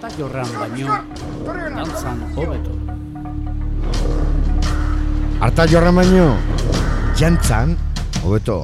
Arta 0.00 0.08
jorran 0.16 0.50
baino, 0.56 0.96
dantzan 1.46 2.22
hobeto. 2.36 2.72
Arta 5.40 5.66
jorran 5.72 6.00
baino, 6.00 6.26
jantzan, 7.16 7.76
hobeto. 8.22 8.58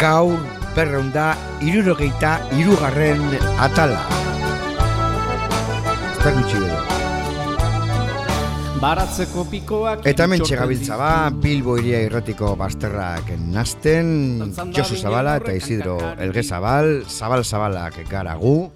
Gaur 0.00 0.40
berreunda 0.76 1.28
irurogeita 1.60 2.32
irugarren 2.56 3.28
atala. 3.68 4.00
Ez 6.08 6.18
da 6.24 6.34
gutxi 6.40 6.58
edo. 6.64 7.01
Baratzeko 8.82 9.44
pikoak... 9.46 10.00
Eta 10.10 10.24
hemen 10.26 10.42
txegabiltza 10.42 10.96
ba, 10.98 11.10
Bilbo 11.30 11.76
iria 11.78 12.00
irratiko 12.02 12.56
bazterrak 12.58 13.28
nazten, 13.52 14.08
Josu 14.74 14.96
Zabala 14.98 15.36
eta 15.38 15.54
Isidro 15.54 16.00
Elge 16.18 16.42
Zabal, 16.42 17.04
Zabal 17.06 17.44
Zabalak 17.46 18.00
garagu, 18.10 18.72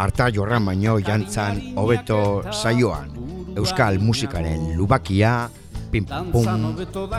harta 0.00 0.30
jorran 0.32 0.64
baino 0.70 0.96
jantzan 1.04 1.60
hobeto 1.76 2.40
saioan. 2.48 3.12
Euskal 3.60 4.00
musikaren 4.00 4.70
lubakia, 4.78 5.50
pim 5.92 6.06
pum 6.08 6.72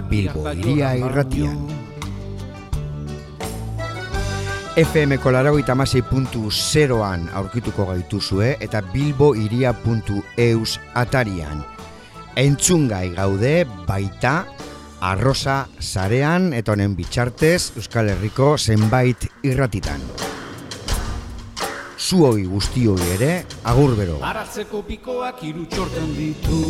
Bilbo 0.10 0.50
iria 0.58 0.96
irratian. 0.98 1.68
FM 4.74 5.20
kolaragoita 5.22 5.76
puntu 6.10 6.50
zeroan 6.50 7.30
aurkituko 7.36 7.86
gaituzue 7.86 8.58
eta 8.60 8.82
bilboiria.eus 8.82 10.80
atarian. 10.96 11.73
Entzungai 12.36 13.12
gaude 13.14 13.62
baita 13.86 14.48
arroza 15.06 15.68
zarean 15.78 16.48
eta 16.58 16.74
honen 16.74 16.96
bitxartez 16.98 17.76
Euskal 17.78 18.10
Herriko 18.10 18.56
zenbait 18.58 19.28
irratitan. 19.46 20.02
Zuoi 22.04 22.48
guztioi 22.50 22.98
ere, 23.14 23.32
agur 23.70 23.94
bero. 23.96 24.18
Baratzeko 24.24 24.82
pikoak 24.88 25.44
hiru 25.46 25.68
txorten 25.70 26.10
ditu. 26.18 26.64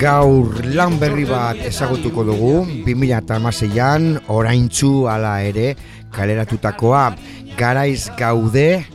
Gaur 0.00 0.64
lan 0.72 0.96
berri 0.96 1.26
bat 1.28 1.60
ezagutuko 1.68 2.24
dugu, 2.24 2.54
2006an 2.86 4.30
oraintzu 4.32 4.92
ala 5.10 5.40
ere 5.44 5.74
kaleratutakoa 6.16 7.10
garaiz 7.58 8.08
gaude 8.16 8.86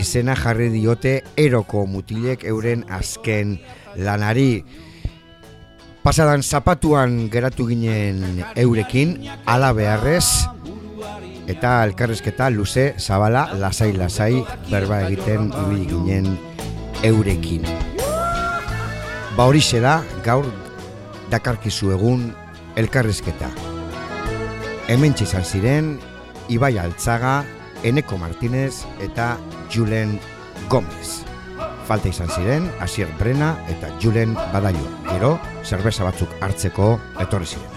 izena 0.00 0.34
jarri 0.36 0.68
diote 0.70 1.20
eroko 1.36 1.86
mutilek 1.86 2.44
euren 2.44 2.84
azken 2.92 3.56
lanari. 3.96 4.64
Pasadan 6.06 6.42
zapatuan 6.42 7.26
geratu 7.30 7.66
ginen 7.66 8.44
eurekin, 8.54 9.16
ala 9.46 9.72
beharrez, 9.74 10.46
eta 11.50 11.84
elkarrezketa 11.86 12.50
luze 12.50 12.92
zabala 12.98 13.48
lasai-lasai 13.58 14.42
berba 14.70 15.02
egiten 15.06 15.50
ibili 15.64 15.86
ginen 15.90 16.38
eurekin. 17.02 17.66
Ba 19.36 19.44
horixe 19.50 19.82
da, 19.82 20.00
gaur 20.24 20.46
dakarkizu 21.30 21.92
egun 21.96 22.30
elkarrizketa. 22.76 23.50
Hemen 24.86 25.16
izan 25.20 25.44
ziren, 25.44 25.96
Ibai 26.48 26.76
Altzaga, 26.78 27.40
Eneko 27.82 28.18
Martinez 28.18 28.84
eta 29.00 29.36
Julen 29.72 30.18
Gomez. 30.68 31.22
Falta 31.86 32.10
izan 32.10 32.30
ziren, 32.34 32.66
Asier 32.80 33.08
Brena 33.18 33.54
eta 33.70 33.92
Julen 34.02 34.34
Badaio. 34.52 34.90
Gero, 35.12 35.36
zerbeza 35.64 36.04
batzuk 36.08 36.32
hartzeko 36.42 36.96
etorri 37.22 37.54
ziren. 37.54 37.75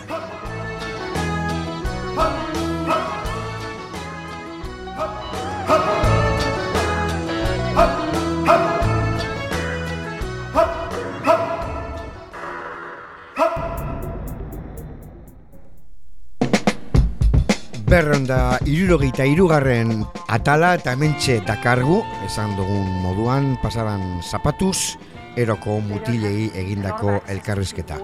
Berronda 18.30 18.62
irurogeita 18.70 19.26
irugarren 19.26 20.04
atala 20.30 20.76
eta 20.78 20.92
hementxe 20.94 21.40
dakargu, 21.48 22.04
esan 22.28 22.52
dugun 22.54 22.86
moduan, 23.02 23.56
pasaran 23.58 24.22
zapatuz, 24.22 25.00
eroko 25.34 25.80
mutilei 25.82 26.52
egindako 26.54 27.24
elkarrizketa. 27.26 27.98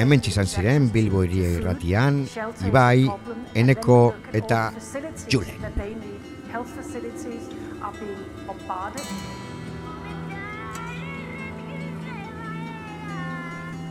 Hementxe 0.00 0.32
izan 0.32 0.48
ziren, 0.48 0.88
Bilbo 0.94 1.26
iria 1.26 1.50
irratian, 1.58 2.22
Ibai, 2.64 3.04
Eneko 3.52 4.14
eta 4.32 4.72
Julen. 5.28 5.60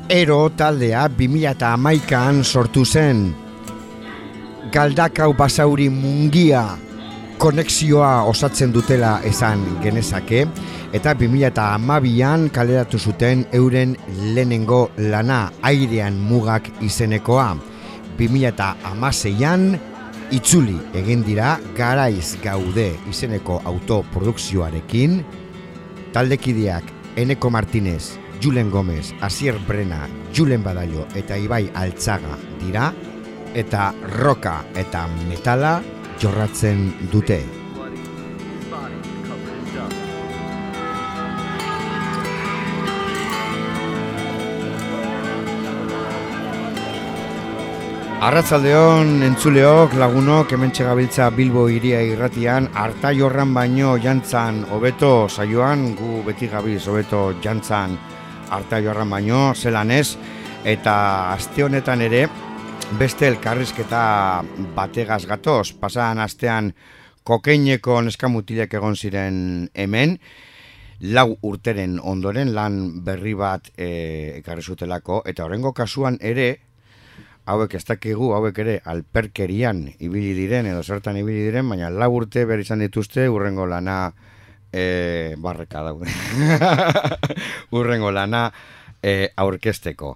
Ero 0.09 0.41
taldea 0.57 1.05
2008an 1.13 2.41
sortu 2.43 2.85
zen, 2.89 3.50
galdakau 4.71 5.33
basauri 5.35 5.89
mungia 5.91 6.77
konexioa 7.41 8.23
osatzen 8.23 8.71
dutela 8.71 9.17
esan 9.27 9.65
genezake 9.83 10.45
eta 10.95 11.13
2012an 11.19 12.47
kaleratu 12.55 12.99
zuten 12.99 13.43
euren 13.51 13.97
lehenengo 14.35 14.91
lana 14.97 15.51
airean 15.61 16.15
mugak 16.15 16.71
izenekoa. 16.81 17.57
2016an 18.19 19.67
itzuli 20.31 20.77
egin 20.95 21.27
dira 21.27 21.57
garaiz 21.75 22.37
gaude 22.43 22.93
izeneko 23.11 23.61
autoprodukzioarekin 23.65 25.19
taldekideak 26.13 26.83
Eneko 27.19 27.49
Martinez, 27.51 28.15
Julen 28.39 28.71
Gomez, 28.71 29.11
Asier 29.19 29.57
Brena, 29.67 30.07
Julen 30.31 30.63
Badaio 30.63 31.09
eta 31.15 31.35
Ibai 31.35 31.65
Altzaga 31.75 32.37
dira 32.61 32.93
eta 33.53 33.93
roka 34.19 34.61
eta 34.75 35.07
metala 35.27 35.81
jorratzen 36.19 37.09
dute. 37.11 37.41
Arratzaldeon 48.21 49.23
entzuleok 49.25 49.95
lagunok 49.97 50.51
hemen 50.53 50.69
gabiltza 50.77 51.31
Bilbo 51.33 51.63
iria 51.69 52.03
irratian 52.05 52.67
harta 52.71 53.09
jorran 53.17 53.51
baino 53.51 53.97
jantzan 53.97 54.63
hobeto 54.69 55.27
saioan 55.27 55.95
gu 55.95 56.21
beti 56.27 56.47
gabiz 56.47 56.85
hobeto 56.87 57.33
jantzan 57.41 57.97
harta 58.51 58.77
jorran 58.79 59.09
baino 59.09 59.55
zelan 59.55 59.89
ez 59.89 60.17
eta 60.63 61.33
aste 61.33 61.63
honetan 61.63 62.01
ere 62.01 62.27
beste 62.99 63.27
elkarrizketa 63.27 64.43
bategaz 64.75 65.25
gatoz. 65.29 65.71
Pasan 65.79 66.19
astean 66.19 66.71
kokeineko 67.23 68.01
neskamutilek 68.01 68.73
egon 68.73 68.95
ziren 68.95 69.69
hemen, 69.77 70.17
lau 71.01 71.37
urteren 71.47 71.99
ondoren 72.03 72.53
lan 72.53 73.03
berri 73.05 73.33
bat 73.37 73.71
e, 73.77 74.41
ekarri 74.41 74.61
zutelako, 74.61 75.21
eta 75.25 75.45
horrengo 75.45 75.71
kasuan 75.77 76.17
ere, 76.21 76.49
hauek 77.49 77.77
ez 77.79 77.83
dakigu, 77.87 78.33
hauek 78.35 78.59
ere 78.63 78.79
alperkerian 78.85 79.85
ibili 79.99 80.35
diren, 80.37 80.67
edo 80.69 80.83
zertan 80.83 81.17
ibili 81.21 81.47
diren, 81.47 81.69
baina 81.69 81.89
lau 81.89 82.11
urte 82.19 82.45
behar 82.45 82.61
izan 82.65 82.83
dituzte, 82.83 83.29
urrengo 83.29 83.65
lana 83.65 84.11
e, 84.71 85.33
barreka 85.37 85.81
daude. 85.87 86.11
urrengo 87.77 88.11
lana 88.11 88.49
e, 89.01 89.31
aurkesteko. 89.35 90.15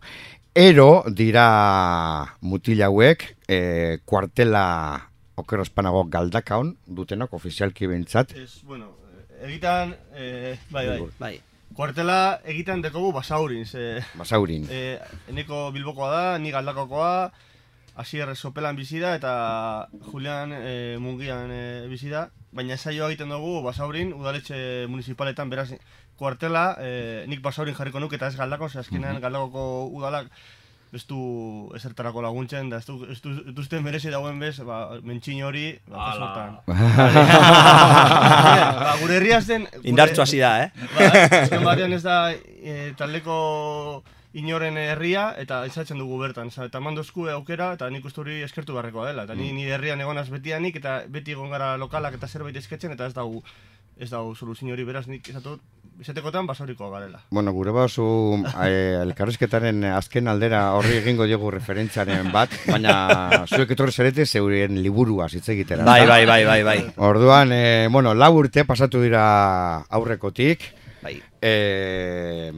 Ero 0.56 1.04
dira 1.12 2.38
mutil 2.40 2.80
hauek, 2.86 3.26
e, 3.52 3.98
kuartela 4.08 4.62
okerospanago 5.36 6.06
galdakaon 6.08 6.70
dutenak 6.88 7.34
ofizialki 7.36 7.90
behintzat. 7.92 8.32
Ez, 8.40 8.62
bueno, 8.64 8.94
egitan, 9.44 9.92
e, 10.16 10.56
bai, 10.72 10.86
bai, 10.88 11.10
bai. 11.20 11.34
Kuartela 11.76 12.40
egitan 12.48 12.80
dekogu 12.86 13.12
basaurin. 13.18 13.66
Ze, 13.68 14.00
Basaurin. 14.16 14.64
e, 14.72 14.96
eneko 15.28 15.74
bilbokoa 15.76 16.12
da, 16.14 16.24
ni 16.40 16.56
galdakakoa, 16.56 17.12
Asier 17.96 18.28
sopelan 18.36 18.76
bizi 18.76 19.00
da 19.00 19.16
eta 19.16 19.88
Julian 20.12 20.52
e, 20.52 20.98
mungian 21.00 21.52
e, 21.52 21.88
bizi 21.88 22.10
da. 22.12 22.28
Baina 22.56 22.78
saioa 22.78 23.08
egiten 23.12 23.30
dugu 23.32 23.62
basaurin, 23.64 24.14
udaletxe 24.16 24.58
municipaletan, 24.92 25.50
beraz, 25.52 25.70
kuartela, 26.20 26.76
e, 26.80 27.24
nik 27.32 27.42
basaurin 27.44 27.76
jarriko 27.76 28.00
nuke 28.04 28.16
eta 28.20 28.28
ez 28.32 28.38
galdako, 28.40 28.70
ze 28.70 28.80
azkenean 28.84 29.22
galdakoko 29.24 29.88
udalak 29.96 30.28
ez 30.96 31.04
du 31.10 31.20
esertarako 31.76 32.22
laguntzen, 32.24 32.70
da 32.72 32.78
ez 32.80 32.86
du, 32.88 32.94
ez 33.12 33.20
du, 33.24 33.30
ez 33.52 33.68
du 33.68 33.80
merezi 33.84 34.10
dagoen 34.14 34.40
bez, 34.40 34.60
ba, 34.64 34.78
mentxin 35.04 35.42
hori, 35.44 35.80
ba, 35.90 36.12
kasu 36.12 36.22
hortan. 36.24 36.52
ba, 38.86 38.94
gure 39.02 39.14
herria 39.18 39.42
zen... 39.42 39.68
Indartsu 39.84 40.22
hasi 40.24 40.40
da, 40.40 40.64
eh? 40.64 40.70
Ba, 40.96 41.60
batean 41.72 41.94
ez 41.98 42.04
da 42.06 42.18
e, 42.32 42.94
taldeko 43.00 43.36
inoren 44.36 44.76
herria 44.78 45.30
eta 45.40 45.62
izatzen 45.66 45.98
dugu 46.02 46.18
bertan. 46.20 46.48
Osa, 46.52 46.66
eta 46.68 46.80
mandozku 46.84 47.28
aukera 47.32 47.74
eta 47.78 47.88
nik 47.90 48.04
uste 48.06 48.22
hori 48.22 48.42
eskertu 48.44 48.74
beharrekoa 48.76 49.08
dela. 49.12 49.24
Eta 49.24 49.36
ni 49.36 49.52
Mm. 49.52 49.56
ni 49.56 49.70
herrian 49.72 50.02
egonaz 50.02 50.28
betianik 50.30 50.76
eta 50.82 51.04
beti 51.08 51.32
egon 51.32 51.50
gara 51.50 51.78
lokalak 51.78 52.14
eta 52.20 52.28
zerbait 52.28 52.56
esketzen 52.60 52.92
eta 52.92 53.08
ez 53.08 53.14
dago 53.14 53.42
ez 53.98 54.10
dago 54.12 54.34
soluzio 54.36 54.74
hori 54.74 54.84
beraz 54.84 55.06
nik 55.08 55.30
esatu 55.30 55.54
izatekotan 56.02 56.46
basaurikoa 56.46 56.90
garela. 56.92 57.22
Bueno, 57.32 57.54
gure 57.56 57.72
bauzu 57.72 58.44
eh, 58.66 59.00
elkarrizketaren 59.06 59.86
azken 59.96 60.28
aldera 60.28 60.74
horri 60.76 60.98
egingo 60.98 61.24
diogu 61.26 61.50
referentzaren 61.56 62.28
bat, 62.34 62.52
baina 62.68 63.46
zuek 63.48 63.72
etorri 63.72 63.94
zarete 63.96 64.26
zeurien 64.26 64.76
liburua 64.84 65.30
hitz 65.32 65.48
egitera. 65.48 65.86
Bai, 65.88 66.06
bai, 66.06 66.26
bai, 66.26 66.44
bai, 66.46 66.62
bai. 66.68 66.80
Orduan, 66.98 67.54
eh, 67.56 67.88
bueno, 67.90 68.14
lau 68.14 68.34
urte 68.36 68.66
pasatu 68.66 69.00
dira 69.02 69.24
aurrekotik, 69.88 70.68
Bai. 71.02 71.22
eh, 71.42 72.52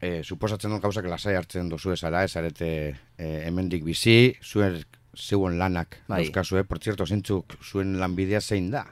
eh, 0.00 0.22
suposatzen 0.24 0.70
dut 0.70 0.82
gauzak 0.82 1.06
lasai 1.08 1.34
hartzen 1.36 1.68
dozu 1.68 1.92
ezara, 1.92 2.24
ez 2.24 2.36
arete 2.36 2.70
eh, 3.18 3.42
hemendik 3.46 3.84
bizi, 3.84 4.34
zuen 4.42 4.82
zeuen 5.16 5.58
lanak 5.58 6.02
Bai. 6.08 6.22
dauzkazue, 6.24 6.64
por 6.64 6.78
cierto, 6.78 7.06
zeintzuk 7.06 7.56
zuen 7.64 7.98
lanbidea 8.00 8.40
zein 8.40 8.70
da. 8.70 8.86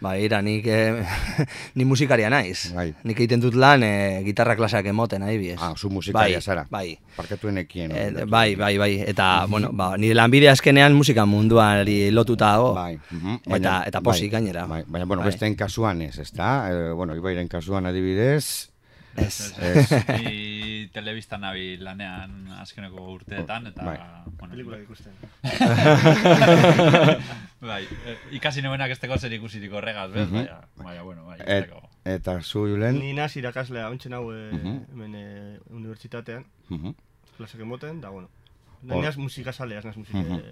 Bai, 0.00 0.22
ira, 0.24 0.38
nik, 0.40 0.64
eh, 0.64 1.04
ni 1.76 1.84
musikaria 1.84 2.30
naiz. 2.32 2.70
Bai. 2.72 2.86
Nik 3.04 3.18
egiten 3.20 3.42
dut 3.42 3.52
lan 3.60 3.82
eh, 3.84 4.22
gitarra 4.24 4.54
klaseak 4.56 4.86
emoten, 4.88 5.20
nahi 5.20 5.36
biez. 5.36 5.58
Ah, 5.60 5.74
zu 5.76 5.90
musikaria 5.92 6.38
bai, 6.38 6.42
zara. 6.42 6.62
Bai, 6.70 6.94
Parketuenekien. 7.18 7.92
Eh, 7.92 8.24
bai, 8.24 8.54
bai, 8.56 8.78
bai, 8.80 8.94
eta, 9.04 9.44
bueno, 9.46 9.68
ba, 9.76 9.90
nire 10.00 10.16
lanbide 10.16 10.48
azkenean 10.48 10.96
musika 10.96 11.26
munduari 11.28 12.10
lotuta 12.10 12.54
dago. 12.54 12.72
Bai, 12.78 12.96
mhm, 13.10 13.42
Eta- 13.60 13.82
eta 13.92 14.00
posik 14.00 14.32
gainera. 14.32 14.64
Bai, 14.66 14.84
baina, 14.88 15.04
bueno, 15.04 15.20
Bai. 15.20 15.34
besteen 15.34 15.54
kasuan 15.54 16.00
ez, 16.00 16.16
ezta? 16.18 16.70
Eh, 16.72 16.92
bueno, 16.96 17.14
Ibairen 17.14 17.48
kasuan 17.52 17.84
adibidez, 17.84 18.69
Ez. 19.16 19.52
ez, 19.60 19.90
Ni 20.22 20.86
telebistan 20.94 21.40
nabi 21.42 21.76
lanean 21.82 22.46
azkeneko 22.60 23.08
urteetan, 23.12 23.66
eta... 23.72 23.84
Bai. 23.84 23.96
Bueno, 24.38 24.52
Pelikulak 24.54 24.80
ikusten. 24.84 25.12
bai, 27.60 27.84
eh, 28.06 28.16
ikasi 28.38 28.62
nuenak 28.64 28.90
esteko 28.94 29.18
zer 29.18 29.32
ikusitiko 29.36 29.76
horregaz, 29.80 30.10
bez? 30.14 30.28
Mhm. 30.28 30.36
Baina, 30.36 30.60
baina, 30.76 31.02
bueno, 31.02 31.24
bai, 31.26 31.38
et, 31.46 31.70
eta 32.04 32.38
zu, 32.42 32.66
Julen? 32.70 32.98
Ni 32.98 33.12
naz 33.16 33.34
irakaslea 33.36 33.88
ontzen 33.90 34.12
hau 34.16 34.30
eh, 34.32 34.50
Mhm. 34.52 34.76
hemen 34.92 35.14
eh, 35.14 35.58
unibertsitatean, 35.70 36.44
Mhm. 36.68 36.94
klasak 37.36 37.60
emoten, 37.60 38.00
da 38.00 38.08
bueno. 38.10 38.28
Ni 38.82 39.00
naz 39.00 39.16
musika 39.18 39.52
salea, 39.52 39.78
ez 39.80 39.84
naz 39.84 39.96
musika, 39.96 40.18
O- 40.18 40.42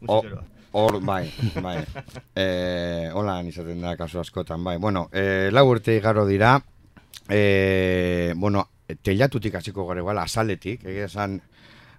musikeroa. 0.00 0.44
Hor, 0.72 1.00
bai, 1.04 1.32
bai. 1.62 1.84
Eh, 2.36 3.10
hola 3.14 3.40
izaten 3.46 3.80
da 3.80 3.96
kasu 3.96 4.18
askotan, 4.20 4.64
bai. 4.64 4.78
Bueno, 4.78 5.08
eh, 5.12 5.50
lau 5.52 5.68
urte 5.70 5.94
igaro 5.96 6.26
dira, 6.26 6.60
eh, 7.28 8.32
bueno, 8.36 8.68
teilatutik 9.02 9.54
hasiko 9.54 9.86
gara 9.86 10.00
igual, 10.00 10.18
azaletik, 10.18 10.84
egia 10.84 11.06
esan, 11.06 11.40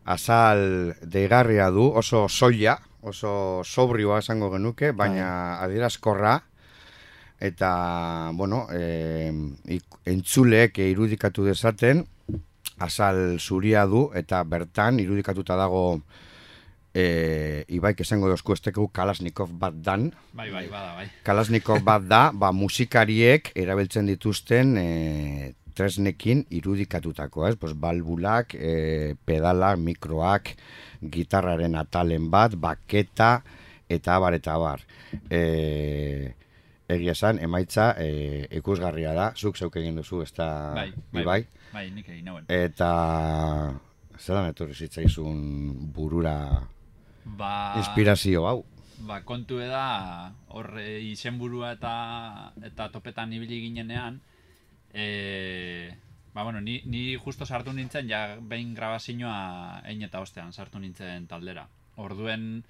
azal 0.06 0.96
deigarria 1.02 1.70
du, 1.74 1.88
oso 1.98 2.28
soila, 2.30 2.80
oso 3.02 3.62
sobrioa 3.64 4.20
esango 4.20 4.52
genuke, 4.54 4.92
baina 4.92 5.60
adierazkorra, 5.64 6.44
eta, 7.40 8.32
bueno, 8.34 8.68
ik- 8.72 9.98
entzuleek 10.06 10.78
irudikatu 10.80 11.44
dezaten, 11.46 12.06
azal 12.78 13.40
zuria 13.40 13.86
du, 13.86 14.10
eta 14.16 14.44
bertan 14.44 15.00
irudikatuta 15.00 15.56
dago 15.56 16.02
e, 16.96 17.66
Ibaik 17.76 18.00
esango 18.06 18.30
dozku 18.32 18.56
esteko 18.56 18.88
Kalasnikov 18.96 19.52
bat 19.60 19.76
dan. 19.84 20.10
Bai, 20.34 20.48
bai, 20.54 20.66
bada, 20.72 20.96
bai. 20.96 21.10
Kalasnikov 21.28 21.84
bat 21.86 22.08
da, 22.08 22.22
ba, 22.34 22.54
musikariek 22.56 23.52
erabiltzen 23.56 24.08
dituzten 24.08 24.78
e, 24.80 24.88
tresnekin 25.76 26.46
irudikatutako, 26.56 27.50
ez? 27.50 27.56
Pues, 27.60 27.76
balbulak, 27.76 28.56
e, 28.56 29.16
pedalak, 29.28 29.78
mikroak, 29.84 30.54
gitarraren 31.12 31.76
atalen 31.76 32.30
bat, 32.32 32.56
baketa, 32.56 33.42
eta 33.92 34.16
abar, 34.16 34.38
eta 34.40 34.56
abar. 34.56 34.86
E, 35.30 36.32
egia 36.88 37.12
esan, 37.12 37.42
emaitza 37.44 37.92
e, 38.00 38.46
ikusgarria 38.56 39.12
da, 39.18 39.34
zuk 39.36 39.60
zeuk 39.60 39.76
egin 39.82 40.00
duzu, 40.00 40.22
ez 40.24 40.32
da, 40.38 40.48
Bai, 40.78 40.88
bai, 41.12 41.26
Ibai? 41.26 41.42
bai, 41.74 41.90
nik 41.92 42.08
egin 42.08 42.32
nauen. 42.32 42.48
Eta 42.48 42.94
zelan 44.16 44.48
etorri 44.48 44.78
zitzaizun 44.80 45.92
burura 45.92 46.38
Ba, 47.26 47.74
inspirazio 47.78 48.46
hau. 48.48 48.64
ba, 49.06 49.22
kontu 49.26 49.58
da, 49.60 50.32
horre 50.54 51.02
izenburua 51.04 51.74
eta, 51.76 52.54
eta 52.64 52.90
topetan 52.94 53.34
ibili 53.34 53.60
ginenean, 53.66 54.22
e, 54.94 55.92
ba, 56.34 56.44
bueno, 56.44 56.62
ni, 56.62 56.82
ni 56.86 57.16
justo 57.18 57.46
sartu 57.46 57.74
nintzen, 57.74 58.08
ja 58.10 58.38
behin 58.40 58.74
grabazioa 58.76 59.82
ein 59.84 60.02
eta 60.06 60.22
ostean 60.22 60.54
sartu 60.54 60.80
nintzen 60.80 61.28
taldera. 61.28 61.68
Orduen, 61.98 62.64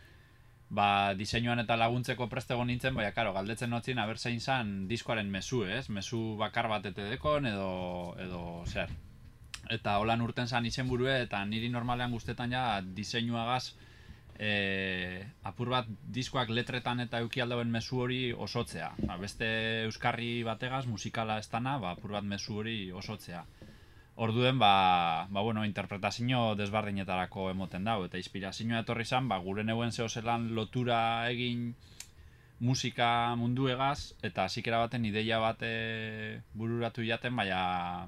ba, 0.69 1.13
diseinuan 1.13 1.59
eta 1.59 1.77
laguntzeko 1.77 2.27
prestego 2.31 2.65
nintzen, 2.65 2.95
baina, 2.95 3.13
karo, 3.13 3.33
galdetzen 3.33 3.69
notzin, 3.69 3.99
aber 3.99 4.17
zein 4.17 4.39
zan 4.39 4.87
diskoaren 4.87 5.29
mesu, 5.31 5.63
ez? 5.65 5.89
Mesu 5.89 6.37
bakar 6.39 6.69
bat 6.71 6.85
etedekon 6.85 7.45
edo, 7.51 8.15
edo 8.19 8.63
zer. 8.65 8.89
Eta 9.69 9.97
holan 9.97 10.21
urten 10.21 10.47
zan 10.47 10.65
izenburue, 10.65 11.21
eta 11.23 11.43
niri 11.45 11.69
normalean 11.73 12.11
guztetan 12.13 12.51
ja 12.53 12.81
diseinuagaz 12.81 13.75
e, 14.39 15.25
apur 15.43 15.71
bat 15.71 15.87
diskoak 15.87 16.49
letretan 16.49 16.99
eta 17.03 17.21
euki 17.23 17.41
aldauen 17.41 17.71
mezu 17.71 18.01
hori 18.03 18.19
osotzea. 18.33 18.91
Ba, 19.05 19.17
beste 19.21 19.47
euskarri 19.85 20.43
bategaz, 20.43 20.85
musikala 20.91 21.39
ez 21.39 21.47
dana, 21.49 21.77
ba, 21.79 21.95
apur 21.95 22.15
bat 22.17 22.27
mezu 22.27 22.59
hori 22.61 22.91
osotzea. 22.91 23.45
Orduen, 24.15 24.59
ba, 24.59 25.27
ba 25.29 25.41
bueno, 25.41 25.65
interpretazio 25.67 26.55
desbardinetarako 26.55 27.49
emoten 27.51 27.83
dau, 27.83 28.05
eta 28.05 28.17
inspirazioa 28.17 28.83
etorri 28.85 29.05
zan, 29.05 29.27
ba, 29.27 29.39
gure 29.43 29.63
neuen 29.63 29.91
zehozelan 29.91 30.53
lotura 30.55 30.99
egin 31.29 31.73
musika 32.59 33.35
munduegaz, 33.35 34.13
eta 34.23 34.47
zikera 34.47 34.79
baten 34.85 35.05
ideia 35.05 35.39
bate 35.43 36.41
bururatu 36.53 37.03
jaten, 37.03 37.35
baina 37.35 38.07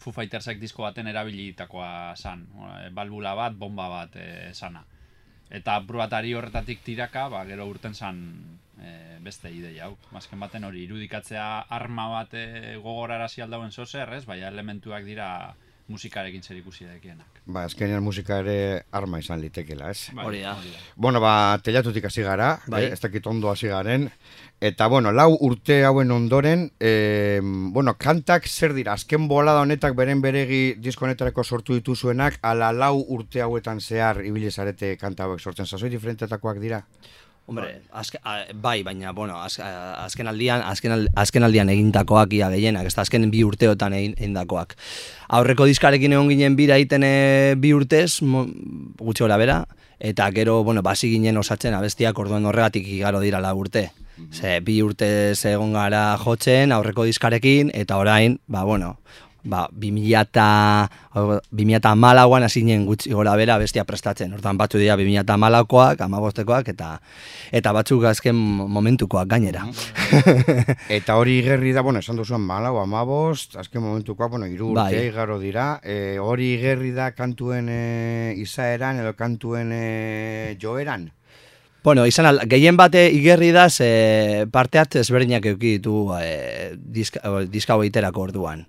Foo 0.00 0.12
Fightersek 0.14 0.60
disko 0.60 0.86
baten 0.86 1.10
erabilitakoa 1.10 2.14
zan. 2.16 2.46
Eh, 2.78 2.90
Balbula 2.96 3.34
bat, 3.36 3.56
bomba 3.58 3.88
bat 3.92 4.14
e, 4.16 4.54
sana. 4.54 4.84
Eta 5.50 5.76
apur 5.78 6.00
bat 6.02 6.12
ari 6.18 6.34
horretatik 6.34 6.82
tiraka, 6.82 7.28
ba, 7.30 7.44
gero 7.46 7.66
urten 7.70 7.94
zan 7.94 8.18
e, 8.82 9.18
beste 9.22 9.50
ideia 9.52 9.86
hau. 9.86 9.96
Azken 10.18 10.40
baten 10.42 10.66
hori 10.66 10.82
irudikatzea 10.86 11.46
arma 11.78 12.08
bat 12.12 12.34
e, 12.34 12.76
gogorarazi 12.82 13.44
aldauen 13.44 13.72
zozer, 13.72 14.10
ez? 14.16 14.24
Baina 14.26 14.48
elementuak 14.48 15.06
dira 15.06 15.28
musikarekin 15.88 16.42
zer 16.42 16.56
ikusi 16.58 16.84
dekienak. 16.84 17.40
Ba, 17.46 17.62
azkenean 17.68 18.02
musika 18.02 18.40
ere 18.42 18.84
arma 18.90 19.20
izan 19.22 19.40
litekela, 19.40 19.90
ez? 19.90 20.10
Hori 20.18 20.40
da. 20.42 20.56
Bueno, 20.96 21.20
ba, 21.22 21.58
telatutik 21.62 22.04
hasi 22.08 22.22
gara, 22.26 22.56
Bai. 22.66 22.84
eh, 22.84 22.92
ez 22.92 23.00
dakit 23.00 23.26
ondo 23.26 23.50
hasi 23.50 23.68
garen. 23.68 24.08
Eta, 24.60 24.86
bueno, 24.88 25.12
lau 25.12 25.36
urte 25.40 25.84
hauen 25.84 26.10
ondoren, 26.10 26.70
eh, 26.80 27.40
bueno, 27.42 27.94
kantak 27.98 28.48
zer 28.48 28.72
dira, 28.74 28.94
azken 28.94 29.28
bolada 29.28 29.60
honetak 29.60 29.94
beren 29.94 30.22
beregi 30.22 30.74
disko 30.78 31.04
honetarako 31.04 31.44
sortu 31.44 31.74
dituzuenak, 31.74 32.38
ala 32.42 32.72
lau 32.72 33.04
urte 33.08 33.42
hauetan 33.42 33.80
zehar 33.80 34.24
ibili 34.24 34.50
zarete 34.50 34.96
kanta 34.96 35.24
hauek 35.24 35.40
sortzen, 35.40 35.66
sasoi 35.66 35.90
diferentetakoak 35.90 36.58
dira? 36.58 36.82
Hombre, 37.46 37.82
azke, 37.94 38.18
a, 38.26 38.40
bai, 38.58 38.82
baina, 38.82 39.12
bueno, 39.14 39.36
az, 39.38 39.60
azken 39.62 40.26
aldian, 40.26 40.64
azken, 40.66 40.90
al- 40.90 41.08
azken 41.14 41.44
aldian 41.46 41.68
egintakoak 41.70 42.32
ia 42.34 42.48
gehienak, 42.50 42.88
ez 42.90 42.94
da 42.96 43.04
azken 43.04 43.28
bi 43.30 43.44
urteotan 43.46 43.94
egin, 43.94 44.16
egindakoak. 44.18 44.74
Aurreko 45.38 45.68
diskarekin 45.70 46.12
egon 46.16 46.28
ginen 46.32 46.56
bira 46.58 46.74
egiten 46.80 47.06
e, 47.06 47.54
bi 47.62 47.70
urtez, 47.76 48.18
mo, 48.26 48.48
gutxi 48.98 49.22
gora 49.22 49.38
bera, 49.38 49.60
eta 50.02 50.26
gero, 50.34 50.64
bueno, 50.66 50.82
basi 50.82 51.12
ginen 51.12 51.38
osatzen 51.38 51.74
abestiak 51.78 52.18
orduan 52.18 52.44
horregatik 52.50 52.88
igaro 52.88 53.22
dira 53.22 53.38
la 53.40 53.54
urte. 53.54 53.92
Ze, 54.32 54.58
bi 54.64 54.80
urtez 54.82 55.44
egon 55.46 55.74
gara 55.76 56.16
jotzen 56.18 56.72
aurreko 56.72 57.04
diskarekin, 57.06 57.70
eta 57.74 57.98
orain, 58.00 58.40
ba, 58.48 58.64
bueno, 58.64 58.96
ba, 59.46 59.66
2000 59.72 60.20
eta, 60.26 60.90
2000 61.14 61.94
malauan 61.96 62.44
hasi 62.44 62.60
ginen 62.60 62.84
gutxi 62.86 63.14
gora 63.14 63.36
bera 63.38 63.56
bestia 63.62 63.86
prestatzen. 63.88 64.34
Hortan 64.36 64.58
batzu 64.58 64.80
dira 64.82 64.96
2000 64.98 65.38
malaukoak, 65.40 66.02
amabostekoak, 66.06 66.68
eta 66.74 66.96
eta 67.54 67.72
batzuk 67.72 68.04
azken 68.10 68.36
momentukoak 68.36 69.28
gainera. 69.30 69.64
Eta 70.96 71.16
hori 71.18 71.38
igerri 71.40 71.72
da, 71.74 71.82
bueno, 71.86 72.00
esan 72.02 72.18
duzuan 72.18 72.42
malau, 72.42 72.76
amabost, 72.80 73.56
azken 73.56 73.82
momentukoa, 73.82 74.28
bueno, 74.32 74.46
iru 74.50 74.72
urte 74.72 74.96
Bai. 74.96 75.06
igaro 75.08 75.38
dira. 75.38 75.80
E, 75.82 76.18
hori 76.22 76.52
igerri 76.56 76.92
da 76.96 77.10
kantuen 77.16 77.68
e, 77.70 78.34
izaeran 78.42 79.02
edo 79.02 79.14
kantuen 79.18 79.72
e, 79.74 80.56
joeran? 80.62 81.10
Bueno, 81.86 82.02
izan 82.06 82.26
al, 82.26 82.40
gehien 82.50 82.74
bate 82.74 83.04
igerri 83.14 83.52
da 83.54 83.68
ze 83.70 84.46
parte 84.50 84.80
hartze 84.80 85.04
ezberdinak 85.04 85.44
eduki 85.46 85.76
ditu 85.76 86.08
e, 86.18 86.74
diska, 86.76 87.20
diska 87.46 87.76
orduan. 87.76 88.66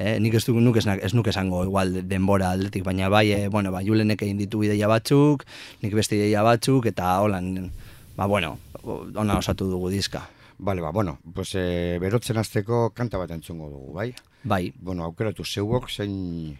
Eh, 0.00 0.16
nik 0.16 0.32
ez, 0.38 0.46
du, 0.48 0.54
nuk 0.64 0.78
ez, 0.80 0.86
ez 0.88 1.12
nuk 1.12 1.26
esango 1.28 1.60
igual 1.66 1.98
denbora 2.08 2.54
aldetik, 2.54 2.86
baina 2.86 3.10
bai, 3.12 3.26
e, 3.36 3.48
bueno, 3.52 3.68
ba, 3.74 3.82
Julenek 3.84 4.22
egin 4.24 4.38
ditu 4.40 4.62
ideia 4.64 4.88
batzuk, 4.88 5.44
nik 5.82 5.92
beste 5.98 6.16
ideia 6.16 6.40
batzuk, 6.46 6.88
eta 6.88 7.18
holan, 7.20 7.68
ba, 8.16 8.24
bueno, 8.24 8.54
ona 8.80 9.36
osatu 9.36 9.68
dugu 9.68 9.90
diska. 9.92 10.22
Bale, 10.56 10.80
ba, 10.80 10.88
bueno, 10.96 11.18
pues, 11.34 11.52
e, 11.52 11.98
berotzen 12.00 12.40
azteko 12.40 12.94
kanta 12.96 13.20
bat 13.20 13.36
entzungo 13.36 13.68
dugu, 13.68 13.92
bai? 13.98 14.08
Bai, 14.42 14.72
Bueno, 14.80 15.04
aukeratu 15.04 15.44
zeuok 15.44 15.90
zein 15.92 16.56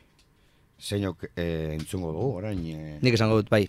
Zeinok 0.81 1.27
eh, 1.37 1.77
entzungo 1.79 2.13
dugu, 2.13 2.29
orain... 2.41 2.61
Eh, 2.73 2.99
Nik 3.01 3.17
esango 3.17 3.41
dut, 3.41 3.51
bai. 3.53 3.67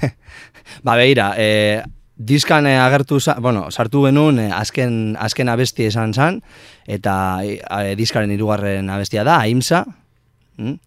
ba, 0.86 0.96
behira, 0.96 1.30
e, 1.36 1.82
diskan 2.16 2.66
eh, 2.66 2.78
agertu, 2.80 3.20
za, 3.20 3.34
bueno, 3.40 3.70
sartu 3.70 4.04
genuen 4.06 4.38
eh, 4.40 4.50
azken, 4.52 5.16
azken 5.20 5.48
abesti 5.52 5.84
esan 5.90 6.14
zan, 6.14 6.40
eta 6.88 7.40
e, 7.44 7.94
diskaren 7.96 8.30
hirugarren 8.32 8.88
abestia 8.90 9.24
da, 9.24 9.38
Aimsa. 9.44 9.84
Mm? 10.56 10.78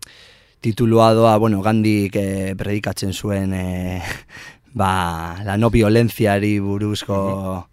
Titulua 0.61 1.13
doa, 1.13 1.37
bueno, 1.37 1.61
gandik 1.63 2.15
eh, 2.19 2.55
predikatzen 2.57 3.13
zuen, 3.13 3.53
eh, 3.53 4.01
ba, 4.73 5.37
la 5.45 5.55
no 5.57 5.69
violentziari 5.69 6.57
buruzko, 6.59 7.67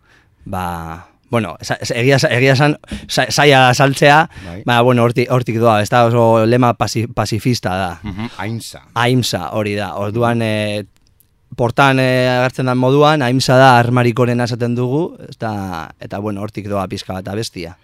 ba, 0.45 0.67
bueno, 1.31 1.57
egia, 1.91 2.21
egia 2.31 2.53
esan, 2.55 2.77
sa- 3.09 3.27
saia 3.35 3.73
saltzea, 3.75 4.29
Bai. 4.45 4.61
ba, 4.69 4.81
bueno, 4.87 5.03
hortik, 5.03 5.27
hortik 5.33 5.59
doa, 5.59 5.81
ez 5.83 5.89
da 5.91 6.05
oso 6.07 6.45
lema 6.47 6.75
pasi, 6.79 7.07
pasifista 7.09 7.73
da. 7.77 7.91
mhm, 8.05 8.29
Ainsa. 8.39 8.85
Aimsa 8.95 9.49
hori 9.57 9.75
da. 9.75 9.95
Orduan 9.99 10.43
e, 10.43 10.85
portan 11.57 12.01
e, 12.01 12.29
agertzen 12.29 12.69
den 12.71 12.79
moduan 12.79 13.25
Aimsa 13.25 13.57
da 13.61 13.73
armarikoren 13.81 14.41
esaten 14.45 14.77
dugu, 14.77 15.17
eta 15.29 15.91
eta 16.01 16.21
bueno, 16.21 16.45
hortik 16.45 16.69
doa 16.69 16.87
pizka 16.89 17.17
bat 17.17 17.29
abestia. 17.33 17.77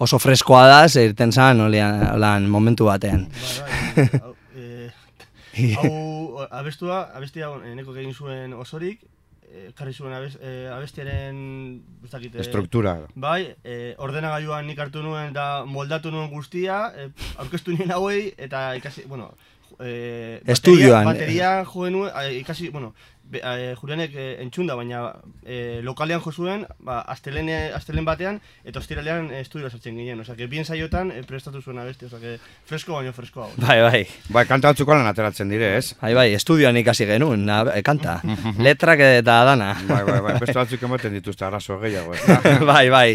Oso 0.00 0.18
freskoa 0.18 0.64
da, 0.66 0.88
ze 0.88 1.04
irten 1.10 1.32
zan 1.32 1.60
olean, 1.60 2.00
olean 2.14 2.48
momentu 2.48 2.88
batean. 2.88 3.26
Bai, 3.28 4.06
bai, 4.08 4.20
hau, 4.22 4.34
eh, 4.56 5.74
hau 5.76 6.46
abestua, 6.48 7.02
abestia 7.14 7.50
eneko 7.68 7.94
egin 7.94 8.14
zuen 8.14 8.54
osorik, 8.56 9.02
eh, 9.50 9.70
karri 9.76 9.92
zuen 9.92 10.14
abes, 10.16 10.38
eh, 10.40 10.70
abestiaren, 10.72 11.82
ez 12.04 12.10
dakit, 12.10 12.34
eh, 12.34 12.40
Estruktura. 12.40 12.96
Bai, 13.14 13.54
eh, 13.64 13.94
ordenagailuan 13.98 14.66
nik 14.66 14.78
hartu 14.78 15.02
nuen 15.02 15.32
da 15.36 15.64
moldatu 15.66 16.10
nuen 16.10 16.30
guztia, 16.30 16.92
eh, 16.96 17.10
aurkeztu 17.36 17.76
nien 17.76 17.90
hauei, 17.90 18.32
eta 18.38 18.74
ikasi, 18.76 19.04
bueno, 19.06 19.34
eh, 19.82 20.40
Estudioan, 20.46 21.04
Bateria 21.04 21.64
joen 21.64 21.92
nuen, 21.96 22.12
eh, 22.22 22.38
ikasi, 22.40 22.68
bueno, 22.68 22.92
be, 23.30 23.40
eh, 23.42 23.74
Julianek 23.78 24.14
eh, 24.14 24.42
entzunda, 24.42 24.74
baina 24.74 25.00
eh, 25.44 25.80
lokalean 25.82 26.20
jo 26.20 26.32
zuen, 26.32 26.66
ba, 26.84 27.00
astelen, 27.12 27.48
astelen 27.74 28.04
batean, 28.04 28.40
eta 28.66 28.82
ostiralean 28.82 29.30
eh, 29.30 29.40
estudio 29.44 29.70
sartzen 29.70 29.96
ginen, 29.96 30.20
osea, 30.20 30.36
que 30.36 30.48
bien 30.50 30.64
saiotan 30.64 31.12
eh, 31.14 31.22
prestatu 31.26 31.62
zuen 31.62 31.78
abesti, 31.78 32.08
osea, 32.10 32.20
que 32.20 32.36
fresko 32.66 32.98
baino 32.98 33.12
freskoa. 33.16 33.48
Bai, 33.56 33.78
bai. 33.86 34.02
Bai, 34.28 34.44
kanta 34.50 34.74
batzuk 34.74 34.90
lan 34.92 35.06
ateratzen 35.10 35.48
dire, 35.52 35.76
ez? 35.78 35.94
Bai, 36.02 36.12
bai, 36.18 36.28
estudioan 36.34 36.76
ikasi 36.82 37.06
genuen, 37.08 37.46
na, 37.46 37.62
e, 37.74 37.82
kanta. 37.86 38.20
Letrak 38.58 39.04
eta 39.06 39.40
dana. 39.48 39.72
Bai, 39.88 40.02
bai, 40.04 40.20
bai, 40.26 40.38
beste 40.42 40.58
batzuk 40.58 40.88
ematen 40.90 41.14
dituzte 41.18 41.46
arazo 41.46 41.78
gehiago, 41.82 42.16
bai, 42.72 42.88
bai. 42.90 43.10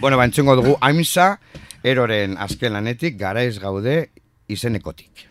bueno, 0.00 0.16
ba, 0.16 0.28
entzungo 0.30 0.56
dugu 0.56 0.78
Aimsa, 0.80 1.36
eroren 1.86 2.36
azken 2.38 2.74
lanetik, 2.78 3.18
garaiz 3.18 3.58
gaude 3.62 4.06
izenekotik. 4.48 5.25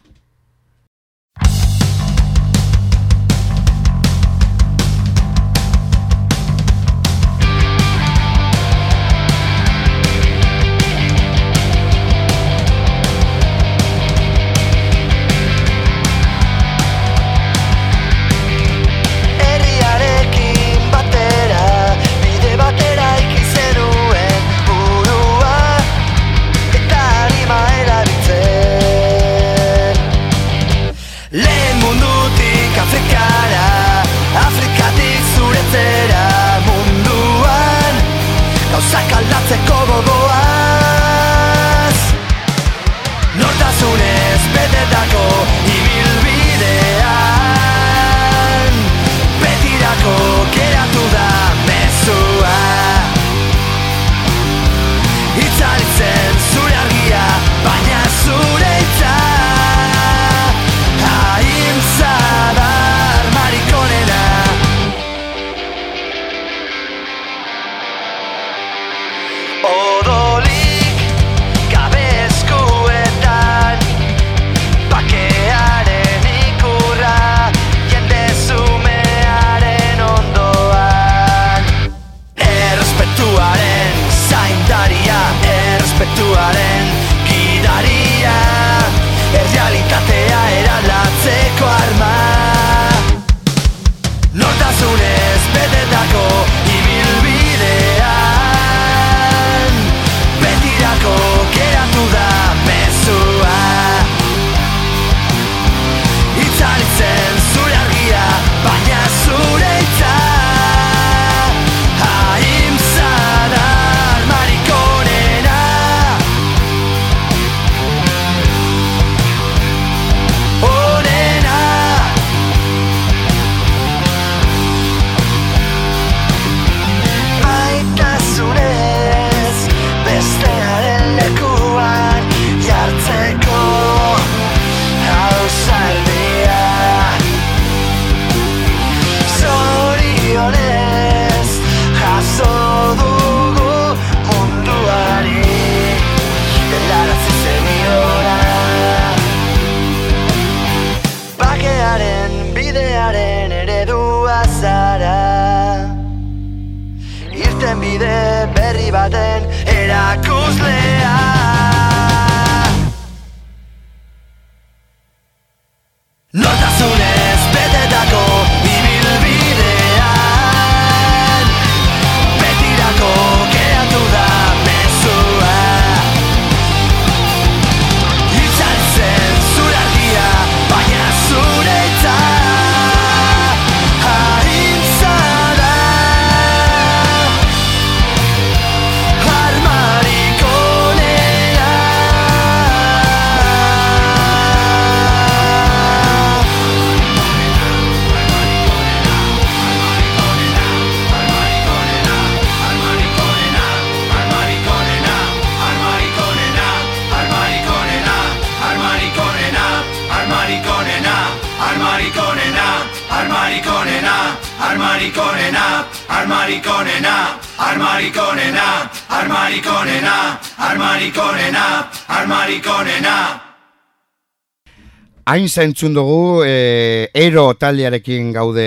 Hain 225.26 225.48
zentzun 225.50 225.96
dugu, 225.98 226.44
e, 226.46 227.10
ero 227.18 227.56
taldearekin 227.58 228.28
gaude 228.30 228.66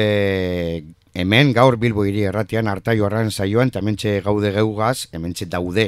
hemen, 1.15 1.53
gaur 1.55 1.77
Bilbo 1.79 2.03
hiri 2.03 2.25
erratian, 2.27 2.67
hartaio 2.67 3.05
arran 3.07 3.29
saioan, 3.31 3.69
eta 3.71 3.79
hementxe 3.79 4.17
gaude 4.25 4.51
geugaz, 4.57 5.07
hementxe 5.15 5.47
daude, 5.47 5.85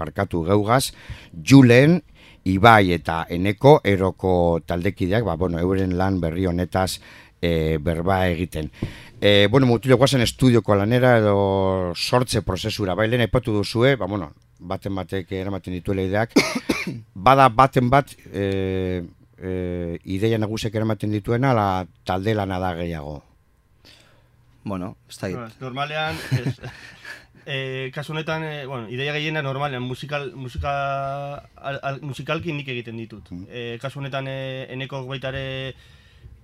parkatu 0.00 0.40
geugaz, 0.46 0.94
Julen, 1.44 1.98
Ibai 2.48 2.94
eta 2.96 3.18
Eneko 3.28 3.82
eroko 3.84 4.62
taldekideak, 4.64 5.26
ba, 5.28 5.34
bueno, 5.36 5.60
euren 5.60 5.92
lan 5.98 6.16
berri 6.22 6.46
honetaz 6.48 7.02
e, 7.42 7.76
berba 7.76 8.22
egiten. 8.30 8.70
E, 9.20 9.46
bueno, 9.52 9.68
mutilo 9.68 9.98
guazen 10.00 10.24
estudioko 10.24 10.78
lanera 10.80 11.18
edo 11.18 11.92
sortze 11.92 12.40
prozesura, 12.40 12.94
bai, 12.96 13.10
lehen 13.10 13.26
aipatu 13.26 13.52
duzue, 13.58 13.92
ba, 14.00 14.08
bueno, 14.08 14.30
baten 14.56 14.96
batek 14.96 15.36
eramaten 15.36 15.76
dituela 15.76 16.08
ideak, 16.08 16.32
bada 17.28 17.50
baten 17.52 17.92
bat 17.92 18.16
e, 18.32 19.04
e, 19.38 19.98
ideia 20.04 20.38
nagusiak 20.38 20.74
eramaten 20.74 21.12
dituena, 21.14 21.54
la 21.54 21.86
talde 22.04 22.34
lana 22.34 22.58
da 22.58 22.74
gehiago. 22.74 23.22
Bueno, 24.64 24.96
ez 25.08 25.18
da 25.20 25.50
normalean, 25.60 26.16
ez, 26.32 26.54
e, 27.46 27.90
kasu 27.94 28.14
honetan, 28.14 28.44
e, 28.44 28.66
bueno, 28.66 28.88
ideia 28.88 29.12
gehiena 29.12 29.42
normalean, 29.42 29.82
musikal, 29.82 30.32
musika, 30.34 31.44
al, 31.56 31.80
al, 31.82 32.00
musikalki 32.00 32.52
nik 32.52 32.68
egiten 32.68 32.96
ditut. 32.96 33.28
E, 33.48 33.76
kasu 33.82 34.00
honetan, 34.00 34.28
e, 34.28 34.66
eneko 34.72 35.04
baitare, 35.10 35.74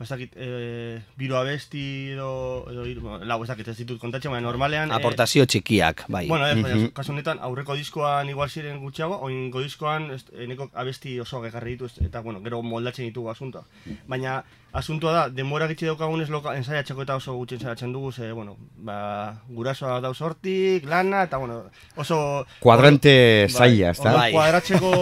bastakit, 0.00 0.32
e, 0.34 1.00
biro 1.20 1.36
abesti 1.36 1.82
edo, 2.14 2.30
edo 2.72 2.84
lau, 3.28 3.36
ez 3.44 3.48
dakit 3.50 3.68
ez 3.68 3.76
ditut 3.82 4.00
kontatzen, 4.00 4.32
baina 4.32 4.46
normalean... 4.48 4.90
e, 4.90 4.94
Aportazio 4.96 5.44
txikiak, 5.46 6.06
bai. 6.08 6.24
Bueno, 6.30 6.46
ez, 6.48 6.56
baina, 6.64 6.88
kasu 6.96 7.12
honetan, 7.12 7.38
aurreko 7.44 7.76
diskoan 7.76 8.28
igual 8.32 8.48
ziren 8.50 8.80
gutxiago, 8.80 9.20
oingo 9.28 9.60
diskoan 9.60 10.08
ez, 10.16 10.22
eneko 10.32 10.70
abesti 10.72 11.18
oso 11.20 11.44
ekarri 11.44 11.76
ditu, 11.76 11.90
ez- 11.92 12.00
eta 12.08 12.22
bueno, 12.24 12.40
gero 12.42 12.62
moldatzen 12.64 13.04
ditugu 13.10 13.28
asuntoa. 13.30 13.66
Baina, 14.08 14.40
asuntoa 14.72 15.12
da, 15.12 15.22
denbora 15.34 15.66
gitxi 15.70 15.88
daukagunez 15.88 16.28
loka, 16.30 16.54
ensaiatzeko 16.58 17.02
eta 17.02 17.16
oso 17.18 17.34
gutxi 17.38 17.56
ensaiatzen 17.58 17.92
dugu, 17.92 18.12
ze, 18.12 18.30
bueno, 18.32 18.56
ba, 18.86 19.40
gurasoa 19.48 20.00
dauz 20.00 20.20
hortik, 20.22 20.86
lana, 20.88 21.24
eta 21.26 21.40
bueno, 21.42 21.62
oso... 21.96 22.46
Kuadrante 22.60 23.14
Bai, 23.46 23.50
zaila, 23.50 23.90
ez 23.90 23.98
da? 23.98 24.02
orduan 24.02 24.20
Bai. 24.20 24.32
Kuadratzeko, 24.36 24.92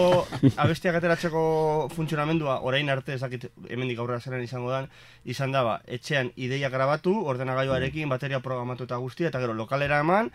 abestiak 0.65 0.99
ateratzeko 0.99 1.43
funtzionamendua, 1.95 2.59
orain 2.65 2.89
arte, 2.89 3.13
ezakit, 3.19 3.49
hemendik 3.69 3.99
aurrera 3.99 4.19
zelan 4.19 4.45
izango 4.45 4.73
dan, 4.73 4.89
izan 5.25 5.53
da, 5.53 5.63
ba, 5.65 5.79
etxean 5.87 6.33
ideia 6.35 6.71
grabatu, 6.73 7.13
ordenagailuarekin, 7.33 8.09
bateria 8.09 8.41
programatu 8.45 8.89
eta 8.89 8.97
guztia, 8.97 9.29
eta 9.29 9.43
gero 9.43 9.53
lokalera 9.53 10.01
eman, 10.01 10.33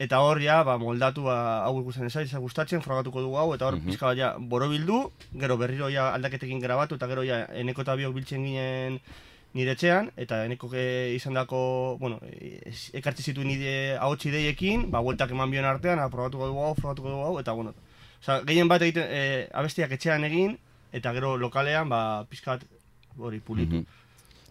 eta 0.00 0.20
hor 0.24 0.40
ja, 0.40 0.62
ba, 0.64 0.78
moldatu, 0.80 1.26
ba, 1.28 1.36
hau 1.66 1.74
ikusten 1.82 2.08
ez 2.08 2.14
zaiz, 2.14 2.30
gustatzen, 2.40 2.80
frogatuko 2.80 3.20
dugu 3.20 3.36
hau, 3.36 3.50
eta 3.54 3.66
hor 3.68 3.76
pizka 3.84 4.08
bat 4.08 4.16
ja, 4.16 4.30
borobildu, 4.52 5.02
gero 5.42 5.58
berriro 5.60 5.90
ja 5.92 6.08
aldaketekin 6.14 6.62
grabatu, 6.62 6.96
eta 6.96 7.08
gero 7.10 7.24
ja, 7.26 7.42
eneko 7.60 7.84
eta 7.84 7.98
biok 8.00 8.14
biltzen 8.16 8.46
ginen 8.48 8.96
nire 9.52 9.74
etxean, 9.76 10.08
eta 10.16 10.44
eneko 10.46 10.70
izan 10.72 11.36
dako, 11.36 11.60
bueno, 12.00 12.16
e- 12.32 12.72
ekartzi 12.96 13.28
zituen 13.28 13.50
ide, 13.52 13.98
ahots 13.98 14.24
ideiekin, 14.30 14.88
ba, 14.90 15.04
bueltak 15.04 15.36
eman 15.36 15.52
bion 15.52 15.68
artean, 15.68 16.00
ah, 16.00 16.08
probatuko 16.08 16.48
dugu 16.48 16.64
hau, 16.64 16.74
probatuko 16.80 17.12
dugu 17.12 17.28
hau, 17.28 17.38
eta 17.42 17.52
bueno, 17.52 17.74
Osa, 18.20 18.42
gehien 18.44 18.68
bat 18.68 18.82
egiten, 18.84 19.06
e, 19.08 19.46
abestiak 19.56 19.94
etxean 19.96 20.24
egin, 20.28 20.58
eta 20.92 21.12
gero 21.16 21.36
lokalean, 21.40 21.88
ba, 21.88 22.00
pizkat 22.28 22.66
hori 23.18 23.40
pulitu. 23.40 23.84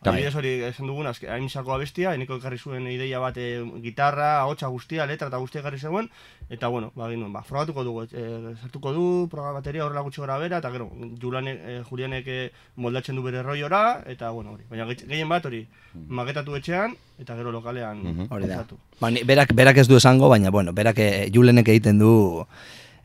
Adibidez 0.02 0.36
hori 0.36 0.52
esan 0.64 0.88
dugun, 0.88 1.08
azke, 1.08 1.28
hainizako 1.30 1.74
abestia, 1.76 2.14
eneko 2.16 2.38
ekarri 2.40 2.58
zuen 2.58 2.86
ideia 2.88 3.20
bat 3.20 3.36
e, 3.38 3.64
gitarra, 3.84 4.40
ahotsa 4.40 4.68
guztia, 4.72 5.06
letra 5.06 5.28
eta 5.28 5.38
guztia 5.38 5.60
ekarri 5.60 5.80
zegoen, 5.80 6.08
eta 6.50 6.68
bueno, 6.72 6.92
ba, 6.96 7.10
ginen, 7.12 7.34
ba, 7.34 7.42
frogatuko 7.44 7.84
dugu, 7.84 8.04
e, 8.12 8.56
sartuko 8.62 8.94
du, 8.96 9.28
proga 9.30 9.52
bateria 9.52 9.84
horrela 9.86 10.02
gutxi 10.08 10.22
gora 10.22 10.38
bera, 10.40 10.60
eta 10.64 10.72
gero, 10.72 10.88
Julianek, 11.22 11.60
e, 11.68 11.82
Julianek 11.90 12.28
e, 12.28 12.40
moldatzen 12.78 13.16
du 13.20 13.24
bere 13.24 13.44
roiora, 13.44 14.04
eta 14.08 14.30
bueno, 14.32 14.54
hori. 14.56 14.64
Baina 14.70 14.86
gehi- 14.88 15.06
gehien 15.06 15.28
bat 15.30 15.46
hori, 15.46 15.66
maketatu 16.08 16.56
etxean, 16.56 16.96
eta 17.20 17.36
gero 17.36 17.52
lokalean 17.52 18.00
Mhm. 18.04 18.28
Hori 18.32 18.48
da. 18.48 18.64
Ba, 19.02 19.12
ni- 19.12 19.24
berak, 19.24 19.52
berak 19.54 19.78
ez 19.78 19.88
du 19.88 19.98
esango, 19.98 20.30
baina, 20.30 20.50
bueno, 20.50 20.72
berak 20.72 20.98
eh, 21.00 21.30
Julenek 21.34 21.68
egiten 21.68 22.00
du 22.00 22.46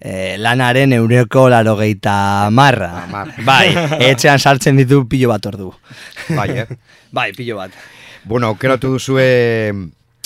eh, 0.04 0.36
lanaren 0.38 0.92
eureko 0.92 1.48
larogeita 1.48 2.50
marra. 2.52 2.90
Hamar. 3.04 3.32
Bai, 3.44 3.72
etxean 4.10 4.38
sartzen 4.38 4.76
ditu 4.78 5.02
pilo 5.08 5.32
bat 5.32 5.46
ordu. 5.50 5.72
Bai, 6.28 6.50
eh? 6.62 6.66
bai, 7.16 7.32
pilo 7.36 7.58
bat. 7.62 7.74
Bueno, 8.24 8.52
aukeratu 8.52 8.94
duzue 8.94 9.24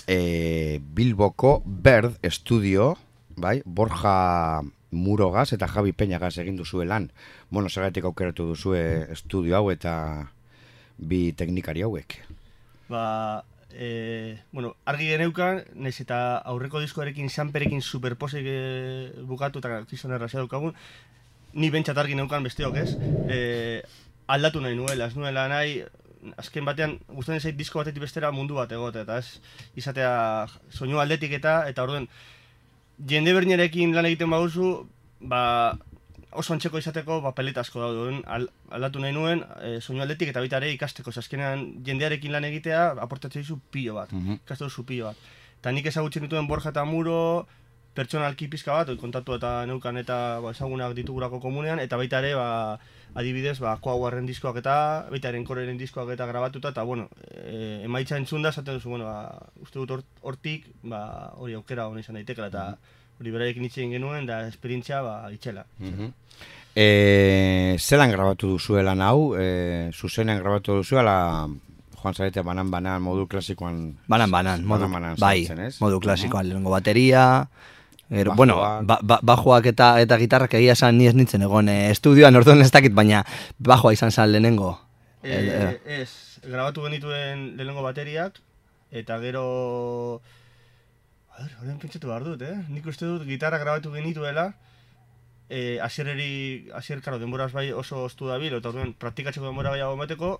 e, 0.06 0.80
Bilboko 0.94 1.62
Bird 1.64 2.18
Studio, 2.30 2.96
bai? 3.36 3.60
Borja 3.64 4.62
Murogaz 4.90 5.52
eta 5.52 5.68
Javi 5.68 5.92
Peñagaz 5.92 6.36
egin 6.38 6.56
duzue 6.56 6.86
lan. 6.86 7.10
Bueno, 7.50 7.68
zergatik 7.68 8.06
aukeratu 8.08 8.46
duzue 8.54 8.82
estudio 9.12 9.58
hau 9.58 9.70
eta 9.70 9.94
bi 10.98 11.32
teknikari 11.32 11.84
hauek. 11.86 12.18
Ba, 12.88 13.44
e, 13.72 14.38
bueno, 14.52 14.74
argi 14.84 15.08
geneukan, 15.10 15.62
naiz 15.74 15.98
eta 16.00 16.38
aurreko 16.52 16.80
diskoarekin 16.80 17.30
sanperekin 17.30 17.82
superposek 17.82 18.46
e, 18.46 18.58
bukatu 19.28 19.62
eta 19.62 19.82
kriston 19.88 20.14
errazia 20.16 20.40
daukagun, 20.40 20.74
ni 21.54 21.70
bentsat 21.70 21.98
argi 21.98 22.16
neukan 22.18 22.44
besteok 22.44 22.76
ez, 22.82 22.90
e, 23.28 23.82
aldatu 24.28 24.60
nahi 24.60 24.76
nuela, 24.76 25.08
ez 25.08 25.16
nuela 25.16 25.48
nahi, 25.48 25.82
azken 26.36 26.66
batean, 26.66 26.98
gustatzen 27.08 27.40
zait 27.40 27.58
disko 27.58 27.80
batetik 27.80 28.02
bestera 28.02 28.30
mundu 28.34 28.58
bat 28.58 28.72
egote, 28.72 29.04
eta 29.06 29.18
ez 29.22 29.40
izatea 29.78 30.12
soinu 30.70 31.00
aldetik 31.00 31.32
eta, 31.38 31.62
eta 31.70 31.84
orduen, 31.84 32.08
jende 33.08 33.34
berdinarekin 33.36 33.94
lan 33.94 34.08
egiten 34.10 34.30
baduzu, 34.30 34.72
ba, 35.20 35.76
oso 36.38 36.54
antzeko 36.54 36.78
izateko 36.80 37.20
papeleta 37.24 37.64
asko 37.64 37.82
daude. 37.82 37.98
Orduan, 38.04 38.22
al, 38.26 38.48
aldatu 38.78 39.02
nahi 39.02 39.14
nuen, 39.16 39.44
e, 39.60 39.78
soinu 39.80 40.04
aldetik 40.04 40.30
eta 40.32 40.42
baita 40.44 40.60
ere 40.62 40.72
ikasteko. 40.76 41.12
Azkenean 41.22 41.64
jendearekin 41.86 42.32
lan 42.34 42.46
egitea 42.48 42.84
aportatzen 43.06 43.42
dizu 43.42 43.58
pilo 43.74 43.98
bat. 43.98 44.12
Mhm. 44.12 44.40
Ikastu 44.44 44.70
duzu 44.70 44.86
pilo 44.88 45.10
bat. 45.10 45.16
Eta 45.58 45.72
nik 45.74 45.86
ezagutzen 45.90 46.22
dituen 46.28 46.46
Borja 46.46 46.70
eta 46.70 46.84
Muro, 46.86 47.46
pertsonalki 47.98 48.46
pizka 48.52 48.76
bat, 48.76 48.92
oi, 48.92 48.96
kontatu 49.00 49.34
eta 49.34 49.64
neukan 49.66 49.96
eta 49.98 50.38
ba, 50.44 50.52
ezagunak 50.54 50.94
ditugulako 50.94 51.40
komunean, 51.42 51.80
eta 51.82 51.98
baita 51.98 52.20
ere, 52.22 52.34
ba, 52.38 52.78
adibidez, 53.18 53.56
ba, 53.64 53.72
koaguarren 53.82 54.28
diskoak 54.28 54.60
eta, 54.60 54.74
baita 55.10 55.32
eren 55.32 55.46
koreren 55.48 55.80
diskoak 55.80 56.12
eta 56.14 56.28
grabatuta, 56.30 56.70
eta, 56.70 56.84
bueno, 56.86 57.08
e, 57.26 57.80
emaitza 57.88 58.20
entzun 58.20 58.46
da, 58.46 58.52
esaten 58.54 58.78
duzu, 58.78 58.92
bueno, 58.94 59.08
ba, 59.08 59.50
uste 59.64 59.80
dut 59.80 59.96
hort- 59.96 60.22
hortik, 60.22 60.68
ba, 60.84 61.32
hori 61.42 61.58
aukera 61.58 61.88
hona 61.90 62.04
izan 62.04 62.20
daitekela, 62.20 62.52
eta 62.52 62.68
hori 63.20 63.30
beraiekin 63.34 63.64
hitz 63.66 63.76
egin 63.78 63.96
genuen, 63.96 64.26
da 64.26 64.42
esperientzia, 64.48 65.00
ba, 65.02 65.30
itxela. 65.34 65.64
E, 66.78 67.76
zelan 67.80 68.12
grabatu 68.14 68.54
duzue 68.54 68.84
lan 68.86 69.00
hau? 69.02 69.34
E, 69.38 69.90
zuzenean 69.94 70.38
grabatu 70.42 70.78
duzue, 70.82 71.00
ala 71.00 71.48
Juan 71.98 72.14
Zarete 72.14 72.44
banan-banan 72.46 73.02
modu 73.02 73.26
klasikoan... 73.26 73.96
Banan, 74.06 74.30
banan, 74.30 74.62
modu, 74.64 74.86
banan 74.92 75.18
bai, 75.18 75.42
sartzen, 75.46 75.64
ez? 75.66 75.80
modu 75.82 75.98
klasikoan, 76.00 76.46
lehenengo 76.46 76.70
bateria, 76.70 77.48
Gero, 78.08 78.32
bueno, 78.32 78.56
ba, 78.56 78.98
ba, 79.02 79.18
bajoak 79.20 79.66
eta 79.68 80.00
eta 80.00 80.16
gitarrak 80.16 80.54
egia 80.56 80.72
esan 80.72 80.96
ni 80.96 81.04
ez 81.10 81.12
nintzen 81.12 81.42
egon 81.44 81.68
eh, 81.68 81.90
estudioan 81.92 82.38
orduan 82.40 82.62
ez 82.64 82.70
dakit, 82.72 82.94
baina 82.96 83.20
bajoa 83.60 83.92
izan 83.92 84.14
zen 84.14 84.32
lehenengo. 84.32 84.78
E, 85.20 85.34
El- 85.36 85.50
eh, 85.52 86.00
ez, 86.00 86.40
grabatu 86.46 86.86
genituen 86.86 87.56
lehenengo 87.58 87.84
bateriak, 87.84 88.40
eta 88.90 89.18
gero... 89.20 90.22
Horren 91.38 91.78
pentsatu 91.78 92.08
behar 92.10 92.24
dut, 92.26 92.42
eh? 92.42 92.56
Nik 92.68 92.86
uste 92.90 93.06
dut 93.06 93.24
gitarra 93.28 93.58
grabatu 93.62 93.92
genituela, 93.94 94.48
e, 95.48 95.78
asiereri, 95.80 96.68
asier, 96.74 97.00
karo, 97.04 97.18
denboraz 97.22 97.52
bai 97.54 97.70
oso 97.72 98.04
ostu 98.04 98.26
dabil, 98.28 98.56
eta 98.58 98.72
orduan 98.72 98.92
praktikatzeko 98.92 99.46
denbora 99.46 99.72
gehiago 99.76 99.94
emateko, 99.96 100.32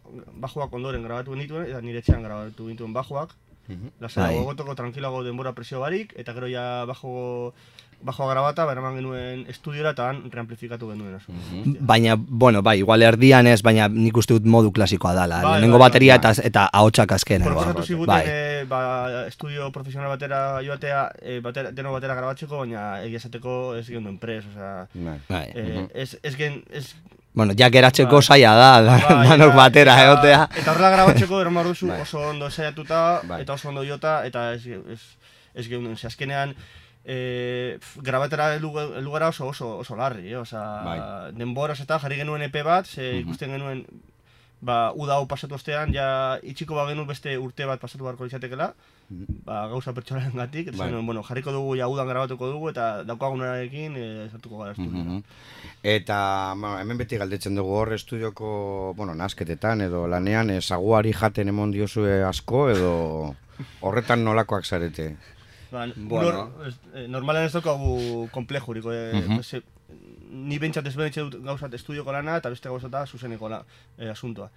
bajoak 0.45 0.75
ondoren 0.75 1.07
grabatu 1.07 1.37
genituen, 1.37 1.69
eta 1.71 1.81
nire 1.85 2.03
etxean 2.05 2.23
grabatu 2.27 2.67
genituen 2.71 2.93
bajoak, 2.97 3.37
Mhm. 3.69 3.91
Lasai, 4.01 4.23
Bai. 4.33 4.37
gogotoko, 4.41 4.75
tranquilago 4.75 5.19
denbora 5.23 5.53
presio 5.53 5.81
barik, 5.81 6.15
eta 6.17 6.33
gero 6.33 6.49
ja 6.49 6.87
bajo, 6.89 7.53
bajoa 8.01 8.29
grabata, 8.31 8.65
beraman 8.65 8.95
genuen 8.97 9.41
estudiora, 9.51 9.91
eta 9.91 10.09
han 10.11 10.21
reamplifikatu 10.31 10.89
genuen. 10.93 11.17
Asu. 11.17 11.33
Baina, 11.81 12.15
bueno, 12.17 12.63
bai, 12.63 12.79
igual 12.79 13.03
erdian 13.03 13.47
ez, 13.51 13.61
baina 13.63 13.89
nik 13.89 14.17
uste 14.17 14.35
dut 14.37 14.45
modu 14.47 14.71
klasikoa 14.73 15.15
dala. 15.17 15.41
Bai, 15.43 15.53
lehenengo 15.57 15.79
bai, 15.79 15.89
bateria 15.91 16.17
bai. 16.19 16.31
eta, 16.33 16.47
eta 16.47 16.69
ahotsak 16.73 17.13
azkenengo. 17.13 17.51
Proposatu 17.51 17.83
ziguten, 17.83 18.07
Bai. 18.15 18.23
eh, 18.27 18.65
ba, 18.69 19.27
estudio 19.27 19.73
profesional 19.73 20.09
batera 20.15 20.61
joatea, 20.65 21.11
eh, 21.23 21.41
batera, 21.43 21.73
deno 21.73 21.93
batera 21.93 22.15
grabatzeko, 22.15 22.59
baina 22.63 23.03
egia 23.03 23.19
esateko 23.19 23.75
ez 23.77 23.87
genuen 23.91 24.19
pres, 24.19 24.45
osea... 24.47 24.87
Bai. 24.95 25.19
Bai. 25.29 25.45
Eh, 25.55 25.87
ez, 25.95 26.17
ez 26.23 26.37
gen, 26.37 26.63
ez... 26.71 26.95
Bueno, 27.35 27.53
ja 27.59 27.69
geratzeko 27.71 28.17
Bai. 28.23 28.23
zaila 28.23 28.55
da, 28.57 28.71
da 28.83 28.97
bai, 29.09 29.29
danok 29.29 29.51
eta- 29.53 29.57
batera 29.57 29.93
eta- 29.99 30.07
egotea. 30.13 30.49
Eta 30.63 30.71
horrela 30.73 30.91
grabatzeko 30.91 31.41
eran 31.43 31.55
duzu 31.67 31.87
Bai. 31.91 32.01
oso 32.07 32.23
ondo 32.31 32.47
ensaiatuta, 32.47 33.21
Bai. 33.27 33.43
eta 33.43 33.53
oso 33.59 33.69
ondo 33.69 33.83
jota, 33.85 34.25
eta 34.27 34.53
ez, 34.55 34.65
ez, 34.67 35.01
ez 35.55 35.67
genuen, 35.69 35.97
ze 35.97 36.07
azkenean, 36.07 36.55
eh, 37.09 37.79
pf, 37.81 38.03
grabatera 38.05 38.51
heldu 38.55 38.69
heldu 38.79 39.11
gara 39.15 39.31
oso, 39.33 39.47
oso, 39.49 39.79
oso 39.81 39.97
larri, 39.97 40.29
eh? 40.29 40.37
Osa, 40.37 40.61
Bai. 40.85 40.99
denboraz 41.33 41.81
eta 41.81 41.97
jarri 42.03 42.21
genuen 42.21 42.43
EP 42.45 42.61
bat, 42.63 42.85
ze 42.87 43.13
Mhm. 43.15 43.21
ikusten 43.25 43.51
genuen, 43.57 43.87
ba, 44.61 44.93
uda 44.93 45.15
hau 45.15 45.27
pasatu 45.31 45.55
ostean, 45.55 45.93
ja 45.95 46.39
itxiko 46.43 46.75
bagenu 46.75 47.07
beste 47.07 47.39
urte 47.39 47.65
bat 47.65 47.81
pasatu 47.81 48.05
beharko 48.05 48.25
litzatekela, 48.27 48.75
ba, 49.47 49.69
gauza 49.71 49.93
pertsonaren 49.95 50.35
gatik, 50.37 50.69
eta 50.69 50.77
Bai. 50.83 50.91
zen, 50.91 51.07
bueno, 51.07 51.23
jarriko 51.23 51.53
dugu 51.55 51.77
ja 51.79 51.87
udan 51.89 52.09
grabatuko 52.09 52.49
dugu, 52.51 52.69
eta 52.75 53.05
daukagunarekin 53.05 53.97
e, 53.97 54.29
sartuko 54.33 54.59
gara 54.59 54.73
estudiora. 54.73 54.99
Mhm. 54.99 55.23
Eta 55.83 56.55
ba, 56.59 56.81
hemen 56.83 56.99
beti 56.99 57.17
galdetzen 57.17 57.55
dugu 57.55 57.71
hor 57.73 57.93
estudioko, 57.95 58.93
bueno, 58.97 59.15
nasketetan 59.15 59.81
edo 59.81 60.07
lanean 60.09 60.51
eh, 60.51 60.61
saguari 60.61 61.13
jaten 61.15 61.49
emon 61.49 61.71
diozue 61.71 62.23
asko 62.25 62.69
edo 62.71 63.35
horretan 63.81 64.25
nolakoak 64.25 64.65
zarete. 64.67 65.17
Ba, 65.71 65.87
Bueno. 65.97 66.51
nor, 66.57 66.67
ez, 66.69 66.75
eh, 66.95 67.07
normalen 67.09 67.45
ez 67.45 67.53
daukagu 67.53 68.29
komplejuriko, 68.33 68.93
e, 68.93 69.13
Mhm. 69.15 69.43
ze- 69.43 69.63
ni 70.31 70.59
bentsat 70.59 70.87
ezberdintxe 70.87 71.21
dut 71.21 71.43
gauzat 71.45 71.75
estudioko 71.75 72.13
lana, 72.13 72.37
eta 72.37 72.49
beste 72.51 72.69
gauzata 72.69 73.07
zuzeneko 73.07 73.49
la, 73.49 73.65
e, 73.99 74.09
asuntoa. 74.09 74.51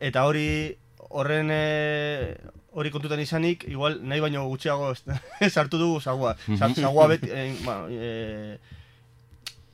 Eta 0.00 0.24
hori, 0.26 0.76
horren 1.10 1.48
e, 1.50 2.36
hori 2.72 2.90
kontutan 2.90 3.20
izanik, 3.20 3.64
igual 3.68 4.00
nahi 4.02 4.20
baino 4.20 4.46
gutxiago 4.48 4.92
ez- 4.92 5.04
sartu 5.54 5.78
dugu 5.78 6.00
sagua. 6.00 6.36
Sa, 6.58 6.68
sagua 6.74 7.06
beti, 7.08 7.28
e, 7.30 7.56
ba, 7.64 7.86
e, 7.88 8.58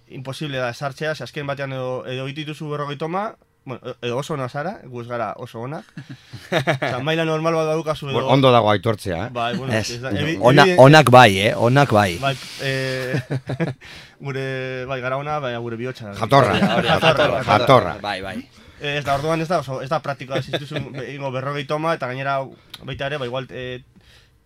imposible 0.09 0.59
da 0.59 0.73
sartzea, 0.75 1.15
ze 1.15 1.25
azken 1.25 1.47
batean 1.47 1.73
edo, 1.73 2.05
edo 2.07 2.29
itituzu 2.29 2.69
berrogei 2.71 2.97
toma, 2.99 3.35
bueno, 3.65 3.95
edo 4.03 4.17
oso 4.19 4.35
ona 4.35 4.49
zara, 4.49 4.81
gu 4.85 5.01
ez 5.03 5.09
gara 5.09 5.33
oso 5.37 5.61
onak. 5.61 5.85
Osa, 6.53 6.99
maila 7.01 7.25
normal 7.25 7.55
bat 7.55 7.67
daukazu 7.67 8.07
edo... 8.09 8.15
Bueno, 8.15 8.29
ondo 8.29 8.51
dago 8.53 8.71
aitortzea, 8.71 9.27
eh? 9.27 9.29
Bai, 9.33 9.57
bueno, 9.57 9.73
Ez, 9.75 9.91
ez 9.91 10.01
da, 10.03 10.11
evi- 10.11 10.39
ona, 10.41 10.63
evidente- 10.65 10.83
onak 10.83 11.11
bai, 11.11 11.39
eh? 11.39 11.53
Onak 11.57 11.93
bai. 11.93 12.19
Bai, 12.19 12.35
eh, 12.63 13.21
gure, 14.27 14.85
bai, 14.87 15.01
gara 15.01 15.17
ona, 15.17 15.39
bai, 15.41 15.55
gure 15.57 15.77
bihotxa. 15.77 16.15
Jatorra. 16.19 16.59
Jatorra. 16.59 17.43
Jatorra. 17.45 17.97
Bai, 18.03 18.21
bai. 18.23 18.37
Eh, 18.83 18.99
Ez 18.99 19.05
da, 19.07 19.15
orduan 19.15 19.41
ez 19.41 19.47
da, 19.49 19.61
oso, 19.63 19.81
ez 19.81 19.89
da 19.89 20.01
praktikoa, 20.03 20.41
ez 20.43 20.49
dituzun 20.51 20.91
ingo 21.07 21.31
berrogei 21.31 21.65
toma, 21.71 21.95
eta 21.95 22.09
gainera, 22.11 22.41
baita 22.83 23.07
ere, 23.07 23.19
ba, 23.23 23.27
igual, 23.31 23.47
eh, 23.55 23.85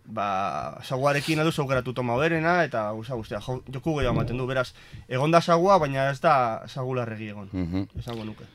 ba, 0.05 0.77
saguarekin 0.85 1.41
adu 1.41 1.49
aukeratu 1.57 1.91
toma 1.93 2.15
berena, 2.21 2.59
eta 2.63 2.83
gauza 2.93 3.17
guztia, 3.17 3.41
jo, 3.41 3.57
joku 3.73 3.95
gehiago 3.97 4.13
ematen 4.13 4.37
du, 4.37 4.45
beraz, 4.47 4.69
egon 5.09 5.31
da 5.33 5.41
sagua, 5.41 5.79
baina 5.81 6.11
ez 6.13 6.21
da 6.21 6.61
sagularregi 6.69 7.31
egon, 7.33 7.49
Mhm. 7.51 7.87
esango 7.99 8.23
nuke. 8.29 8.45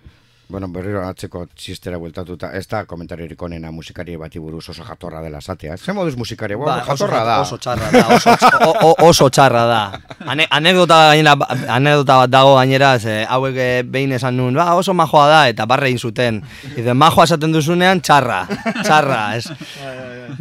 Bueno, 0.48 0.68
berriro 0.68 1.00
atzeko 1.06 1.46
txistera 1.56 1.96
bueltatuta, 1.96 2.50
ez 2.58 2.66
da 2.68 2.82
komentariorik 2.84 3.40
onena 3.42 3.70
musikari 3.72 4.16
bati 4.20 4.40
buruz 4.42 4.66
oso 4.68 4.84
jatorra 4.84 5.22
dela 5.24 5.38
esatea. 5.38 5.76
Zer 5.78 5.94
moduz 5.96 6.16
musikari, 6.16 6.58
ba, 6.60 6.82
oso, 6.82 6.90
jatorra 6.90 7.22
da. 7.24 7.36
Oso 7.40 7.58
txarra 7.58 7.90
da, 7.94 8.02
oso, 8.16 8.34
o, 8.66 8.72
o, 8.90 8.90
oso 9.08 9.28
txarra 9.32 9.62
da. 9.70 9.80
Ane, 10.28 10.46
anekdota, 10.50 10.98
gainera, 11.12 11.48
anekdota 11.76 12.18
bat 12.24 12.34
dago 12.34 12.54
gainera, 12.58 12.92
ze, 13.00 13.22
hauek 13.24 13.56
eh, 13.56 13.82
behin 13.82 14.12
esan 14.18 14.36
nuen, 14.36 14.58
ba, 14.58 14.68
oso 14.76 14.92
majoa 14.94 15.26
da, 15.30 15.40
eta 15.52 15.66
barre 15.70 15.88
egin 15.88 16.02
zuten. 16.02 16.42
Izen, 16.76 16.96
majoa 17.00 17.28
esaten 17.30 17.54
duzunean, 17.54 18.02
txarra, 18.04 18.42
txarra, 18.82 19.22
ez. 19.38 19.46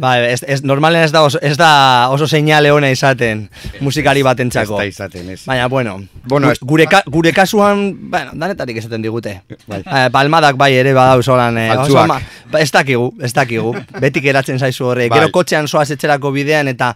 Ba, 0.02 0.14
ez, 0.24 0.40
ez, 0.48 0.62
normalen 0.64 1.02
ez 1.04 1.10
da 1.12 1.20
oso, 1.26 1.36
ez 1.44 1.52
da 1.60 2.08
oso 2.10 2.24
seinale 2.24 2.70
ona 2.72 2.88
izaten 2.90 3.42
musikari 3.84 4.22
batentzako. 4.24 4.78
Ez 4.80 4.96
da 4.96 5.06
izaten, 5.06 5.28
ez. 5.34 5.42
Baina, 5.44 5.66
bueno, 5.68 5.98
Bueno, 6.24 6.52
gure, 6.60 6.86
gure 7.06 7.32
kasuan, 7.32 8.10
bueno, 8.10 8.30
danetarik 8.38 8.78
esaten 8.78 9.02
digute. 9.02 9.34
Bai. 9.66 9.82
Eh, 9.92 10.08
palmadak 10.12 10.56
bai 10.56 10.72
ere 10.80 10.94
badau 10.96 11.20
solan. 11.22 11.58
Eh, 11.58 11.70
oso 11.76 12.06
ma- 12.06 12.20
ba, 12.50 12.60
ez 12.60 12.70
dakigu, 12.72 13.10
ez 13.20 13.32
dakigu. 13.36 13.74
Betik 14.00 14.24
eratzen 14.24 14.58
zaizu 14.58 14.86
horre. 14.88 15.08
Bai. 15.08 15.18
Gero 15.18 15.30
kotxean 15.34 15.68
soaz 15.68 15.90
etxerako 15.90 16.30
bidean 16.32 16.68
eta 16.68 16.94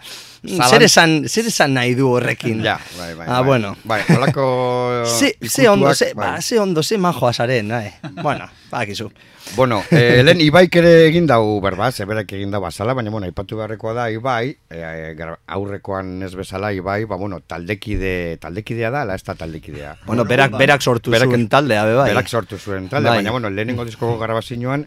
Zalan- 0.48 0.70
zer 0.70 0.82
esan, 0.82 1.28
zer 1.28 1.46
esan 1.46 1.74
nahi 1.74 1.94
du 1.94 2.08
horrekin. 2.10 2.62
Ja, 2.64 2.78
bai, 2.98 3.14
bai. 3.14 3.26
Ah, 3.28 3.40
bai. 3.40 3.46
bueno. 3.46 3.76
Bai, 3.84 4.02
holako... 4.08 5.04
Ze, 5.18 5.36
ze 5.42 5.68
ondo, 5.68 5.94
ze, 5.94 6.12
bai. 6.14 6.32
ba, 6.36 6.40
ze 6.42 6.58
ondo, 6.60 6.82
ze 6.82 6.98
majoa 6.98 7.32
zaren, 7.32 7.68
nahi. 7.68 7.90
Bueno, 8.22 8.48
bakizu. 8.70 9.10
Bueno, 9.54 9.84
eh, 9.92 10.22
lehen 10.26 10.40
Ibaik 10.42 10.74
ere 10.80 11.06
egin 11.06 11.26
dau 11.30 11.60
berba, 11.62 11.92
zeberak 11.92 12.32
egin 12.34 12.50
dau 12.50 12.60
bazala, 12.60 12.94
baina 12.98 13.10
bueno, 13.14 13.26
aipatu 13.28 13.56
beharrekoa 13.56 13.92
da 13.94 14.06
Ibai, 14.10 14.56
eh, 14.70 15.14
gar- 15.16 15.38
aurrekoan 15.46 16.22
ez 16.26 16.32
bezala 16.34 16.72
Ibai, 16.74 17.04
ba 17.06 17.14
bueno, 17.16 17.38
taldekide, 17.46 18.38
taldekidea 18.42 18.90
da, 18.90 19.02
ala 19.02 19.14
ez 19.14 19.22
da 19.22 19.36
taldekidea. 19.38 19.98
Bueno, 20.06 20.24
berak, 20.24 20.56
berak 20.58 20.82
sortu 20.82 21.12
Berak- 21.14 21.28
zuen 21.30 21.48
taldea, 21.48 21.84
be 21.86 21.94
bai. 21.94 22.08
Berak 22.10 22.28
sortu 22.28 22.58
zuen 22.58 22.88
talde, 22.88 23.08
Bai. 23.08 23.18
baina 23.18 23.30
bueno, 23.30 23.48
lehenengo 23.50 23.84
diskoko 23.84 24.18
garabazioan 24.18 24.84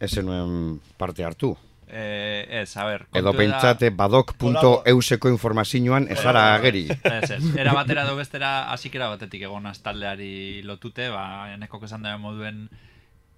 ez 0.00 0.10
zenuen 0.10 0.80
parte 0.98 1.22
hartu. 1.24 1.56
Eh, 1.92 2.46
ez, 2.62 2.76
a 2.76 2.84
ber, 2.86 3.06
Edo 3.18 3.32
pentsate 3.34 3.90
badok.euseko 3.90 5.28
informazioan 5.28 6.06
ez 6.08 6.20
zara 6.22 6.54
ageri. 6.54 6.84
Ez, 6.88 7.30
ez. 7.34 7.40
Era 7.58 7.72
batera 7.74 8.04
edo 8.06 8.14
bestera 8.14 8.70
hasikera 8.70 9.08
batetik 9.10 9.42
egon 9.42 9.66
taldeari 9.82 10.62
lotute, 10.62 11.08
ba, 11.10 11.50
enekok 11.54 11.88
esan 11.88 12.06
da 12.06 12.16
moduen 12.18 12.68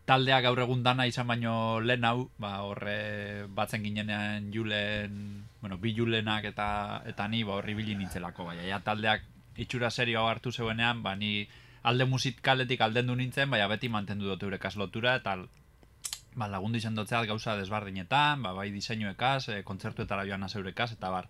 taldea 0.04 0.40
gaur 0.44 0.60
egun 0.60 0.82
dana 0.82 1.06
izan 1.06 1.26
baino 1.30 1.80
lehen 1.80 2.04
hau, 2.04 2.28
ba, 2.42 2.58
horre 2.66 3.46
batzen 3.48 3.84
ginenean 3.86 4.50
julen, 4.52 5.46
bueno, 5.62 5.78
bi 5.78 5.94
julenak 5.96 6.44
eta, 6.50 7.02
eta 7.08 7.28
ni, 7.28 7.44
ba, 7.44 7.56
horri 7.56 7.74
bilin 7.78 8.02
nintzelako, 8.02 8.50
baina 8.50 8.66
ja 8.68 8.82
taldeak 8.84 9.24
itxura 9.56 9.90
serio 9.90 10.26
hartu 10.28 10.52
zeuenean, 10.52 11.02
ba, 11.02 11.14
ni 11.16 11.46
alde 11.88 12.04
musikaletik 12.04 12.80
aldendu 12.80 13.16
nintzen, 13.16 13.50
baina 13.50 13.68
beti 13.70 13.88
mantendu 13.88 14.28
dut 14.28 14.42
eure 14.42 14.58
lotura, 14.76 15.16
eta 15.16 15.38
ba, 16.34 16.48
lagundu 16.48 16.78
izan 16.78 16.94
dutzeat 16.94 17.26
gauza 17.26 17.56
desbardinetan, 17.56 18.42
ba, 18.42 18.52
bai 18.52 18.70
diseinuekaz, 18.70 19.48
e, 19.48 19.62
kontzertuetara 19.62 20.24
joan 20.26 20.42
azeurekaz, 20.44 20.92
eta 20.92 21.10
bar. 21.10 21.28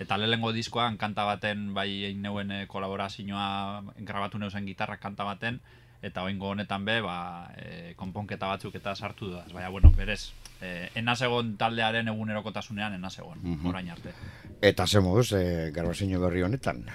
Eta 0.00 0.16
lehenengo 0.16 0.52
diskoan 0.52 0.96
kanta 0.96 1.24
baten, 1.24 1.74
bai 1.74 2.04
egin 2.04 2.22
neuen 2.22 2.50
e, 2.50 2.66
kolaborazioa, 2.66 3.82
grabatu 3.98 4.38
neuzen 4.38 4.66
gitarra 4.66 4.96
kanta 4.96 5.24
baten, 5.24 5.60
eta 6.02 6.22
oingo 6.24 6.48
honetan 6.48 6.84
be, 6.84 7.00
ba, 7.04 7.50
e, 7.56 7.94
konponketa 7.96 8.46
batzuk 8.48 8.74
eta 8.74 8.94
sartu 8.96 9.30
da. 9.34 9.44
Baina, 9.52 9.68
bueno, 9.68 9.92
berez, 9.96 10.32
e, 10.60 10.88
enaz 10.94 11.20
taldearen 11.58 12.08
egunerokotasunean 12.08 12.94
enaz 12.94 13.18
egon, 13.18 13.38
Mhm. 13.42 13.66
orain 13.66 13.90
arte. 13.90 14.14
Eta 14.62 14.86
ze 14.86 15.00
moduz, 15.00 15.32
eh, 15.32 15.70
garabazio 15.74 16.20
berri 16.20 16.42
honetan. 16.42 16.86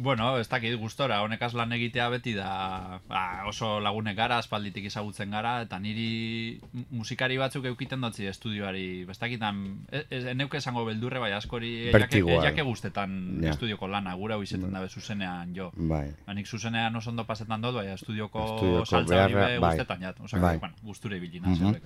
Bueno, 0.00 0.38
ez 0.38 0.46
dakit 0.48 0.76
gustora, 0.78 1.16
honekaz 1.24 1.54
lan 1.58 1.72
egitea 1.74 2.04
beti 2.12 2.30
da 2.36 3.00
ba, 3.10 3.42
oso 3.50 3.80
lagunek 3.82 4.14
gara, 4.16 4.36
aspalditik 4.38 4.84
ezagutzen 4.86 5.32
gara, 5.34 5.56
eta 5.64 5.80
niri 5.82 6.60
mu- 6.72 6.84
musikari 7.00 7.34
batzuk 7.36 7.64
eukiten 7.66 8.00
dutzi 8.06 8.28
estudioari, 8.30 9.02
ez 9.10 9.16
dakitan, 9.18 9.58
ez, 9.90 10.04
ez 10.14 10.20
eneuke 10.30 10.60
esango 10.62 10.84
beldurre, 10.86 11.18
bai 11.18 11.32
askori 11.34 11.90
jake, 11.90 12.22
jake 12.44 12.62
gustetan 12.62 13.40
Ja. 13.42 13.50
estudioko 13.50 13.88
lana, 13.88 14.14
gura 14.14 14.36
hau 14.38 14.42
izetan 14.46 14.70
dabe 14.72 14.88
zuzenean 14.88 15.50
jo. 15.56 15.72
Bai. 15.74 16.12
Ba, 16.26 16.34
nik 16.34 16.46
zuzenean 16.46 16.94
oso 16.94 17.10
ondo 17.10 17.24
pasetan 17.26 17.60
dut, 17.60 17.74
bai 17.74 17.88
estudioko, 17.90 18.44
Estudioko 18.54 18.84
saltza 18.86 19.24
hori 19.24 19.34
bai. 19.34 19.58
gustetan 19.58 20.00
jat, 20.00 20.20
osea, 20.20 20.38
Bai. 20.38 20.58
bueno, 20.58 20.74
gusture 20.82 21.16
ibili 21.16 21.40
Mhm. 21.40 21.72
naz, 21.72 21.82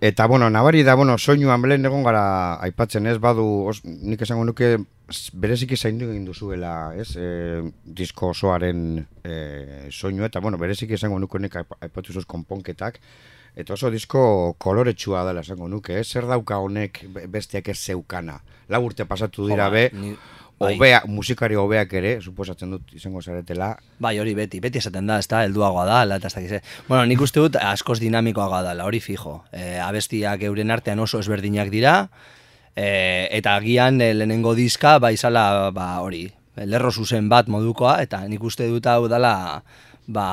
Eta, 0.00 0.26
bueno, 0.26 0.48
nabari 0.48 0.84
da, 0.84 0.94
bueno, 0.94 1.18
soinuan 1.18 1.60
belen 1.60 1.84
egon 1.84 2.04
gara 2.04 2.54
aipatzen 2.62 3.04
ez, 3.08 3.18
badu, 3.18 3.66
os, 3.66 3.84
nik 3.84 4.22
esango 4.22 4.44
nuke 4.44 4.78
bereziki 5.32 5.76
zaindu 5.76 6.10
egin 6.12 6.24
duzuela, 6.28 6.92
ez, 7.00 7.14
e, 7.16 7.62
disko 7.84 8.28
osoaren 8.34 9.06
e, 9.24 9.88
soinu, 9.90 10.24
eta, 10.28 10.40
bueno, 10.44 10.58
bereziki 10.60 10.94
esango 10.98 11.18
nuke 11.18 11.38
nik 11.40 11.56
aipa- 11.62 11.78
aipatu 11.80 12.12
zuz 12.12 12.26
konponketak, 12.28 12.98
eta 13.58 13.72
oso 13.74 13.90
disko 13.90 14.54
koloretsua 14.60 15.24
dela 15.26 15.40
esango 15.40 15.68
nuke, 15.68 15.96
ez, 16.00 16.06
zer 16.12 16.26
dauka 16.28 16.58
honek 16.60 17.06
be- 17.14 17.26
besteak 17.26 17.68
ez 17.72 17.78
zeukana. 17.78 18.40
Lau 18.68 18.82
urte 18.84 19.06
pasatu 19.08 19.48
dira 19.48 19.66
Jo, 19.66 19.72
be, 19.72 19.90
ni- 19.96 20.14
bai. 20.60 20.74
obea, 20.76 21.02
musikari 21.06 21.54
hobeak 21.56 21.92
ere, 21.94 22.20
suposatzen 22.20 22.70
dut 22.76 22.92
izango 22.92 23.22
zaretela, 23.22 23.78
Bai, 23.98 24.18
hori 24.20 24.34
beti, 24.34 24.60
beti 24.60 24.78
esaten 24.78 25.06
da, 25.06 25.18
ezta, 25.18 25.40
helduagoa 25.46 25.86
da, 25.86 26.00
ala, 26.02 26.16
eta 26.20 26.28
ez 26.28 26.34
dakiz. 26.34 26.60
Bueno, 26.88 27.06
nik 27.06 27.20
uste 27.24 27.40
dut 27.40 27.56
askoz 27.56 27.98
dinamikoagoa 28.00 28.62
dela, 28.62 28.84
hori 28.84 29.00
fijo. 29.00 29.40
E, 29.52 29.78
abestiak 29.80 30.42
euren 30.42 30.70
artean 30.70 30.98
oso 31.00 31.18
ezberdinak 31.18 31.70
dira, 31.72 32.10
e, 32.78 33.28
eta 33.34 33.56
agian 33.58 34.00
e, 34.00 34.12
lehenengo 34.14 34.54
diska, 34.54 34.98
ba, 35.02 35.10
izala, 35.14 35.70
ba, 35.74 35.96
hori, 36.04 36.28
lerro 36.58 36.92
zuzen 36.94 37.28
bat 37.30 37.50
modukoa, 37.50 37.98
eta 38.02 38.22
nik 38.30 38.44
uste 38.44 38.68
dut 38.70 38.86
hau 38.86 39.08
dela, 39.10 39.62
ba, 40.06 40.28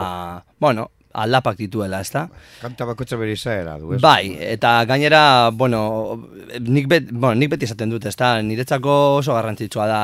bueno, 0.62 0.92
aldapak 1.16 1.56
dituela, 1.56 2.02
ezta? 2.04 2.26
kanta 2.60 2.86
bakotza 2.86 3.16
bere 3.18 3.34
izaera 3.38 3.78
du, 3.80 3.94
ez? 3.96 4.02
Bai, 4.04 4.36
eta 4.52 4.74
gainera, 4.90 5.22
bueno, 5.56 6.28
nik, 6.60 6.90
bet, 6.92 7.08
bueno, 7.12 7.34
nik 7.40 7.54
beti 7.54 7.70
esaten 7.70 7.94
dut, 7.94 8.06
ezta, 8.10 8.34
niretzako 8.44 8.96
oso 9.22 9.38
garrantzitsua 9.38 9.88
da 9.90 10.02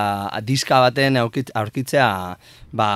diska 0.47 0.79
baten 0.85 1.19
aurkit- 1.21 1.51
aurkitzea 1.53 2.07
ba, 2.71 2.89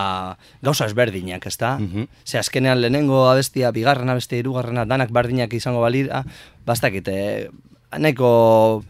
gauza 0.64 0.88
ezberdinak, 0.88 1.46
ezta? 1.52 1.76
Mhm. 1.78 2.08
Ze 2.24 2.40
azkenean 2.40 2.82
lehenengo 2.82 3.26
abestia, 3.30 3.74
bigarren 3.76 4.10
abestia, 4.10 4.40
hirugarrena 4.40 4.88
danak 4.88 5.12
berdinak 5.12 5.54
izango 5.54 5.84
balira, 5.84 6.24
bastakit, 6.66 7.12
eh, 7.12 7.50
nahiko, 8.00 8.84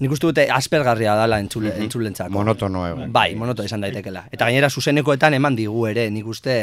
nik 0.00 0.12
uste 0.12 0.26
dute 0.28 0.44
aspergarria 0.52 1.14
dela 1.16 1.38
entzule, 1.40 1.70
entzulentzako. 1.82 2.30
Monotono 2.34 2.82
egon. 2.88 3.12
Bai, 3.12 3.34
monoto 3.34 3.64
izan 3.64 3.80
daitekela. 3.80 4.26
Eta 4.32 4.44
gainera 4.48 4.68
zuzenekoetan 4.70 5.34
eman 5.38 5.56
digu 5.56 5.86
ere, 5.88 6.08
nik 6.10 6.26
uste 6.28 6.56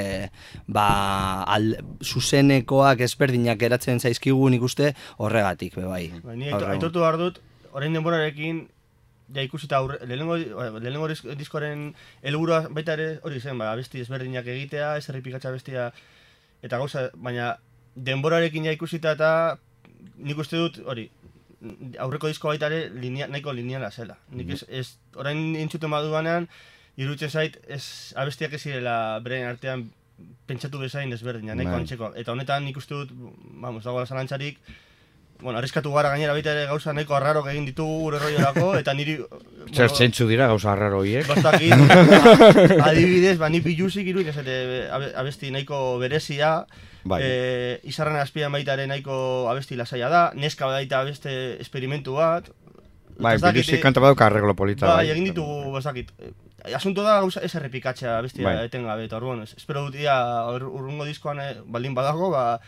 ba, 0.67 1.43
al, 1.43 1.71
zuzenekoak 2.03 3.01
ezberdinak 3.07 3.57
geratzen 3.59 3.99
zaizkigu 3.99 4.49
nik 4.53 4.61
uste 4.61 4.93
horregatik, 5.17 5.75
be 5.75 5.87
bai. 5.89 6.05
Ba, 6.23 6.35
ni 6.35 6.45
aito- 6.45 6.59
Gaur 6.59 6.61
egun. 6.67 6.75
aitortu 6.77 6.99
behar 6.99 7.17
dut, 7.17 7.41
orain 7.73 7.93
denborarekin, 7.93 8.67
ja 9.33 9.41
ikusita 9.41 9.77
aurre, 9.81 9.97
lehenengo, 10.05 10.35
lehenengo 10.37 11.07
disk- 11.09 11.33
diskoaren 11.39 11.93
helburua 12.21 12.67
baita 12.69 12.93
ere 12.93 13.19
hori 13.23 13.39
zen, 13.41 13.57
ba, 13.57 13.71
abesti 13.73 14.01
ezberdinak 14.03 14.45
egitea, 14.45 14.97
ez 14.97 15.07
errepikatza 15.09 15.49
bestia, 15.51 15.87
eta 16.61 16.77
gauza, 16.77 17.07
baina 17.17 17.55
denborarekin 17.95 18.65
ja 18.65 18.71
ikusita 18.75 19.15
eta 19.17 19.57
nik 20.17 20.37
uste 20.37 20.57
dut 20.57 20.77
hori, 20.85 21.09
aurreko 21.99 22.27
disko 22.31 22.49
baita 22.51 22.67
ere 22.71 22.89
linea, 22.89 23.27
nahiko 23.31 23.53
lineala 23.55 23.91
zela. 23.91 24.17
Nik 24.35 24.49
ez, 24.57 24.61
ez 24.69 24.87
orain 25.15 25.55
entzuten 25.55 25.91
baduanean, 25.93 26.47
iruditzen 26.99 27.29
zait, 27.31 27.59
ez 27.67 28.13
abestiak 28.19 28.53
ez 28.53 28.61
zirela 28.61 29.19
beren 29.23 29.47
artean 29.49 29.87
pentsatu 30.47 30.79
bezain 30.79 31.09
desberdina, 31.09 31.55
nahiko 31.55 31.71
Bai. 31.73 31.83
antzekoak. 31.83 32.17
Eta 32.19 32.31
honetan 32.35 32.65
nik 32.67 32.77
uste 32.77 32.93
dut, 32.95 33.13
vamos, 33.63 33.83
dagoela 33.83 34.05
zalantzarik, 34.05 34.59
bueno, 35.43 35.57
arriskatu 35.59 35.91
gara 35.91 36.11
gainera 36.13 36.31
baita 36.35 36.53
ere 36.53 36.67
gauza 36.69 36.93
nahiko 36.93 37.15
arraro 37.17 37.41
egin 37.49 37.65
ditugu 37.67 37.97
gure 38.05 38.19
rolorako, 38.21 38.69
eta 38.81 38.93
niri... 38.93 39.17
Zer 39.73 39.89
zentzu 39.89 40.27
dira 40.29 40.47
gauza 40.51 40.71
arraro 40.71 41.01
hiek? 41.03 41.27
Bastakit, 41.27 41.73
ba, 42.79 42.91
adibidez, 42.91 43.37
ba, 43.41 43.49
ni 43.49 43.59
pilusik 43.65 44.07
iruditzen 44.07 44.43
zate 44.43 44.57
abe- 44.93 45.13
abesti 45.19 45.51
nahiko 45.51 45.97
berezia, 45.99 46.53
Bai. 47.05 47.21
eh, 47.23 47.79
izarren 47.83 48.15
azpian 48.15 48.51
baita 48.51 48.73
ere 48.73 48.87
nahiko 48.87 49.49
abesti 49.51 49.75
lasaia 49.75 50.09
da, 50.09 50.31
neska 50.35 50.65
baita 50.65 51.03
beste 51.03 51.59
esperimentu 51.61 52.13
bat, 52.15 52.49
Bai, 53.19 53.35
ez 53.35 53.41
biluzik 53.43 53.75
eh, 53.77 53.81
kanta 53.81 53.99
badauka 54.01 54.25
arreglo 54.25 54.55
polita. 54.55 54.87
Bai, 54.95 55.09
egin 55.11 55.25
ditugu, 55.25 55.71
bazakit. 55.71 56.11
Eh, 56.19 56.31
Asunto 56.73 57.03
da 57.03 57.19
gauza 57.19 57.41
ez 57.43 57.53
errepikatzea 57.55 58.21
bestia 58.21 58.45
Bai. 58.47 58.65
etengabe, 58.65 59.03
eta 59.05 59.17
orduan, 59.17 59.41
ez- 59.43 59.53
espero 59.57 59.81
dut 59.83 59.95
ia 59.99 60.15
ur- 60.47 60.63
urrungo 60.71 61.03
diskoan 61.05 61.37
baldin 61.67 61.93
badago, 61.93 62.29
ba, 62.31 62.59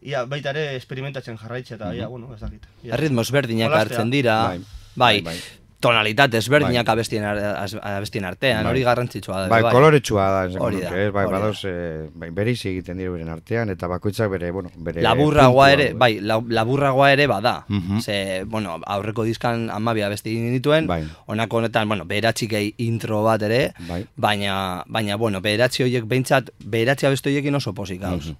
ia 0.00 0.24
baita 0.24 0.50
ere 0.50 0.76
experimentatzen 0.76 1.36
jarraitzea, 1.36 1.76
eta 1.76 1.94
ia, 1.94 2.06
bueno, 2.08 2.32
ez 2.34 2.40
dakit. 2.40 2.64
Ia. 2.82 2.94
Erritmos 2.94 3.30
berdinak 3.30 3.70
hartzen 3.72 4.10
dira, 4.10 4.38
Bai. 4.48 4.58
bai, 4.96 5.20
Bai, 5.20 5.20
bai. 5.28 5.38
Tonalitate 5.84 6.38
ezberdinak 6.40 6.86
Bai. 6.86 6.92
abestien, 6.94 7.24
abestien 7.24 8.24
artean, 8.24 8.62
Bai. 8.64 8.70
hori 8.72 8.82
garrantzitsua 8.86 9.42
da. 9.42 9.48
Bai, 9.52 9.60
bai. 9.66 9.72
koloretsua 9.74 10.28
da, 10.32 10.44
esango 10.48 10.64
Hori 10.70 10.80
da, 10.80 10.90
ez? 11.02 11.10
bai, 11.12 11.24
hori 11.26 11.34
da. 11.34 11.40
badoz, 11.40 11.60
eh, 11.68 12.08
bai, 12.14 12.30
bereizi 12.30 12.68
egiten 12.70 12.98
dira 12.98 13.12
beren 13.12 13.28
artean, 13.34 13.70
eta 13.74 13.86
bakoitzak 13.90 14.30
bere, 14.32 14.50
bueno, 14.54 14.70
bere... 14.76 15.02
Laburragoa 15.04 15.68
ere, 15.74 15.88
eh. 15.90 15.94
bai, 15.94 16.18
la- 16.20 16.40
laburragoa 16.58 17.10
ere 17.12 17.26
bada. 17.30 17.54
Mhm. 17.68 18.00
Ze, 18.00 18.16
bueno, 18.46 18.78
aurreko 18.86 19.24
diskan 19.28 19.68
amabia 19.70 20.08
beste 20.08 20.30
dituen, 20.30 20.86
Bai. 20.86 21.04
honako 21.26 21.58
honetan, 21.62 21.88
bueno, 21.88 22.04
beratxik 22.08 22.54
intro 22.78 23.22
bat 23.24 23.42
ere, 23.42 23.74
Bai. 23.88 24.06
baina, 24.16 24.84
baina, 24.86 25.16
bueno, 25.16 25.40
beratzi 25.44 25.82
horiek 25.84 26.04
behintzat, 26.08 26.50
beratzi 26.64 27.06
abeste 27.06 27.28
horiekin 27.30 27.54
oso 27.54 27.74
posik 27.74 28.00
gauz. 28.00 28.26
Mhm. 28.26 28.36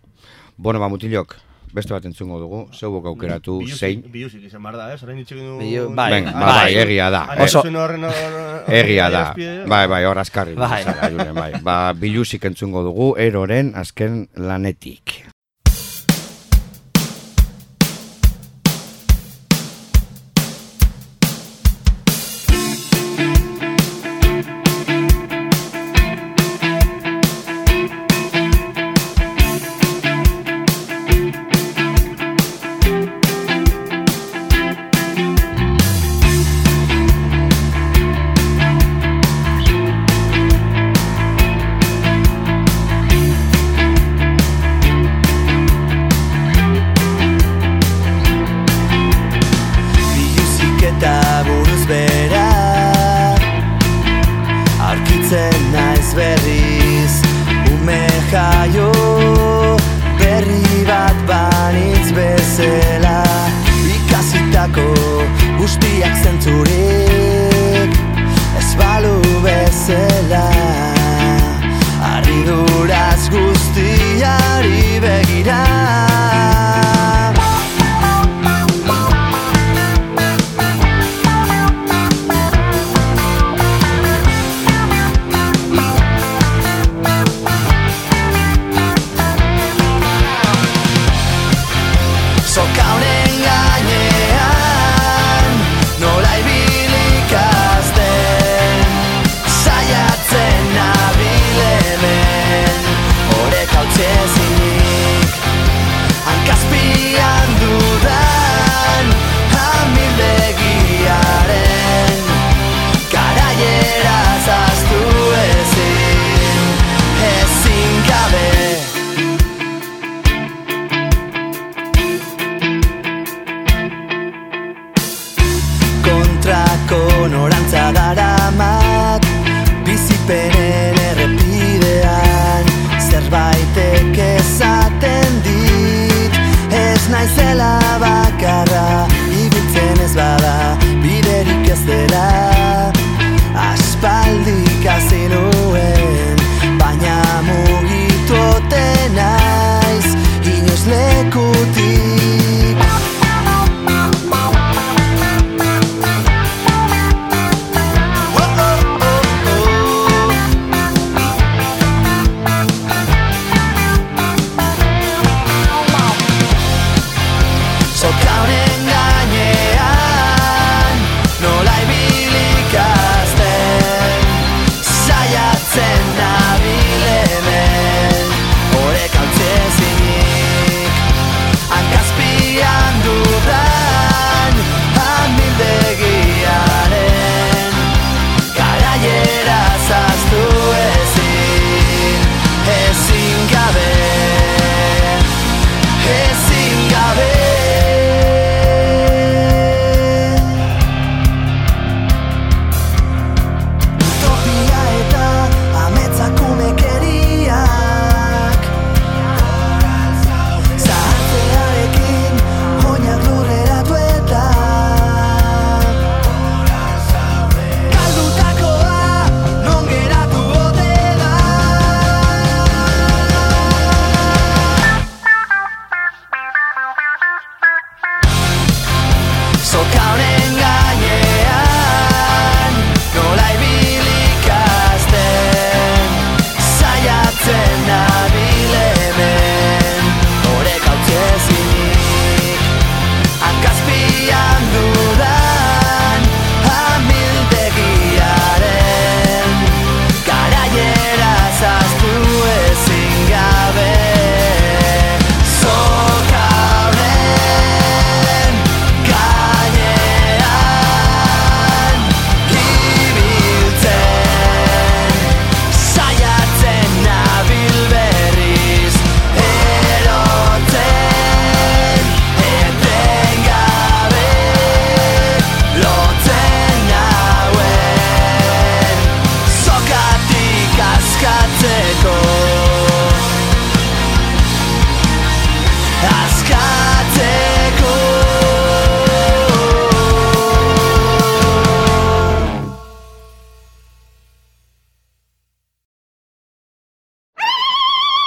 Bueno, 0.56 0.78
ba, 0.80 0.88
mutilok, 0.88 1.34
beste 1.74 1.94
bat 1.94 2.06
entzungo 2.06 2.38
dugu, 2.38 2.60
zeubok 2.72 3.10
aukeratu 3.10 3.58
zein. 3.74 4.04
Biluzik 4.12 4.46
izan 4.46 4.62
behar 4.62 4.78
da, 4.78 4.88
ez? 4.94 5.02
Orain 5.02 5.18
ditxekin 5.18 5.44
du... 5.44 5.88
Bai, 5.96 6.08
Venga, 6.14 6.32
ba, 6.36 6.46
bai. 6.46 6.54
bai, 6.60 6.72
egia 6.84 7.10
da. 7.10 7.26
Oso... 7.44 7.64
Egia 8.64 9.10
da, 9.12 9.26
azpide, 9.34 9.66
bai, 9.68 9.82
bai, 9.92 10.00
hor 10.08 10.22
askarri. 10.22 10.54
Bai. 10.56 10.80
bai. 11.36 11.50
Ba, 11.66 11.76
bilusik 11.92 12.48
entzungo 12.48 12.86
dugu, 12.86 13.12
eroren 13.20 13.74
azken 13.76 14.24
lanetik. 14.40 15.33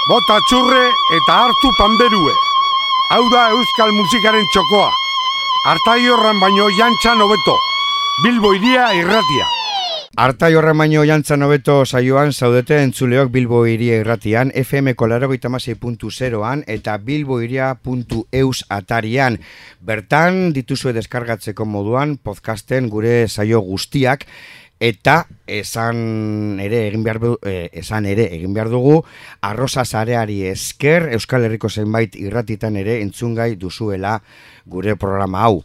Bota 0.08 0.40
txurre 0.48 0.84
eta 1.18 1.36
hartu 1.44 1.72
panberue. 1.80 2.34
Hau 3.12 3.24
da 3.34 3.50
euskal 3.52 3.92
musikaren 3.92 4.48
txokoa. 4.54 4.90
Artaiorran 5.74 6.40
baino 6.40 6.72
jantxan 6.80 7.24
hobeto. 7.24 7.60
Bilbo 8.24 8.54
iria 8.56 8.90
irratia. 8.96 9.48
Artai 10.18 10.56
horren 10.58 10.80
baino 10.80 11.04
jantzan 11.06 11.44
hobeto 11.46 11.74
saioan 11.86 12.32
zaudete 12.34 12.80
entzuleok 12.82 13.30
Bilbo 13.30 13.60
iria 13.70 14.00
irratian, 14.02 14.50
FM 14.50 14.96
kolaro 14.98 15.30
an 15.30 16.64
eta 16.66 16.98
bilboiria.eus 16.98 18.64
atarian. 18.70 19.38
Bertan 19.80 20.54
dituzue 20.54 20.94
deskargatzeko 20.94 21.66
moduan 21.66 22.18
podcasten 22.18 22.90
gure 22.90 23.28
saio 23.28 23.62
guztiak, 23.62 24.26
eta 24.80 25.26
esan 25.48 26.60
ere 26.62 26.84
egin 26.88 27.04
behar 27.04 27.20
du, 27.20 27.32
eh, 27.42 27.70
esan 27.74 28.06
ere 28.06 28.28
egin 28.36 28.54
behar 28.54 28.70
dugu 28.70 29.00
arroza 29.42 29.86
zareari 29.86 30.44
esker 30.52 31.10
Euskal 31.18 31.48
Herriko 31.48 31.70
zenbait 31.70 32.16
irratitan 32.16 32.78
ere 32.78 33.00
entzungai 33.02 33.56
duzuela 33.56 34.20
gure 34.66 34.96
programa 34.96 35.48
hau. 35.48 35.64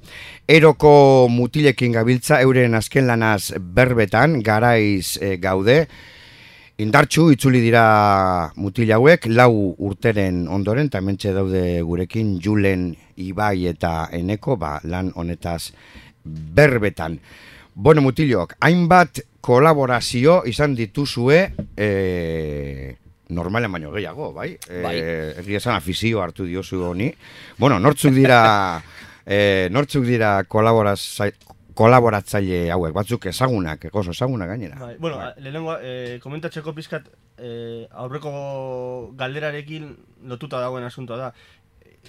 Eroko 0.48 1.28
mutilekin 1.28 1.92
gabiltza 1.92 2.40
euren 2.40 2.74
azken 2.74 3.06
lanaz 3.06 3.52
berbetan 3.60 4.40
garaiz 4.42 5.18
eh, 5.20 5.36
gaude 5.36 5.86
Indartxu 6.80 7.28
itzuli 7.30 7.60
dira 7.60 8.50
mutil 8.56 8.90
hauek 8.96 9.26
lau 9.28 9.74
urteren 9.86 10.46
ondoren 10.50 10.88
eta 10.88 11.02
hementxe 11.02 11.34
daude 11.36 11.82
gurekin 11.84 12.38
Julen 12.42 12.88
Ibai 13.20 13.68
eta 13.68 14.08
Eneko 14.16 14.56
ba, 14.56 14.78
lan 14.82 15.12
honetaz 15.14 15.74
berbetan. 16.24 17.18
Bueno, 17.74 18.02
mutilok, 18.02 18.52
hainbat 18.60 19.20
kolaborazio 19.40 20.42
izan 20.46 20.74
dituzue 20.76 21.54
e, 21.76 22.96
normalen 23.32 23.72
baino 23.72 23.90
gehiago, 23.94 24.32
bai? 24.36 24.58
Bai. 24.68 24.98
E, 25.00 25.34
Egia 25.40 25.56
esan 25.62 25.74
afizio 25.78 26.20
hartu 26.20 26.44
diozu 26.44 26.82
honi. 26.90 27.08
Bueno, 27.56 27.78
nortzuk 27.80 28.12
dira, 28.12 28.82
e, 29.26 29.68
nortzuk 29.72 30.04
dira 30.04 30.44
kolaboratzaile 30.44 32.70
hauek, 32.76 32.92
batzuk 32.92 33.26
ezagunak, 33.32 33.88
egozo 33.88 34.12
ezagunak 34.12 34.48
gainera. 34.52 34.76
Bai, 34.76 34.96
bueno, 35.00 35.32
lehenengo, 35.38 35.78
eh, 35.80 36.20
komentatzeko 36.20 36.76
pizkat 36.76 37.08
eh, 37.38 37.88
aurreko 38.04 39.16
galderarekin 39.16 39.96
lotuta 40.28 40.60
dagoen 40.60 40.84
asuntoa 40.84 41.16
da. 41.16 41.32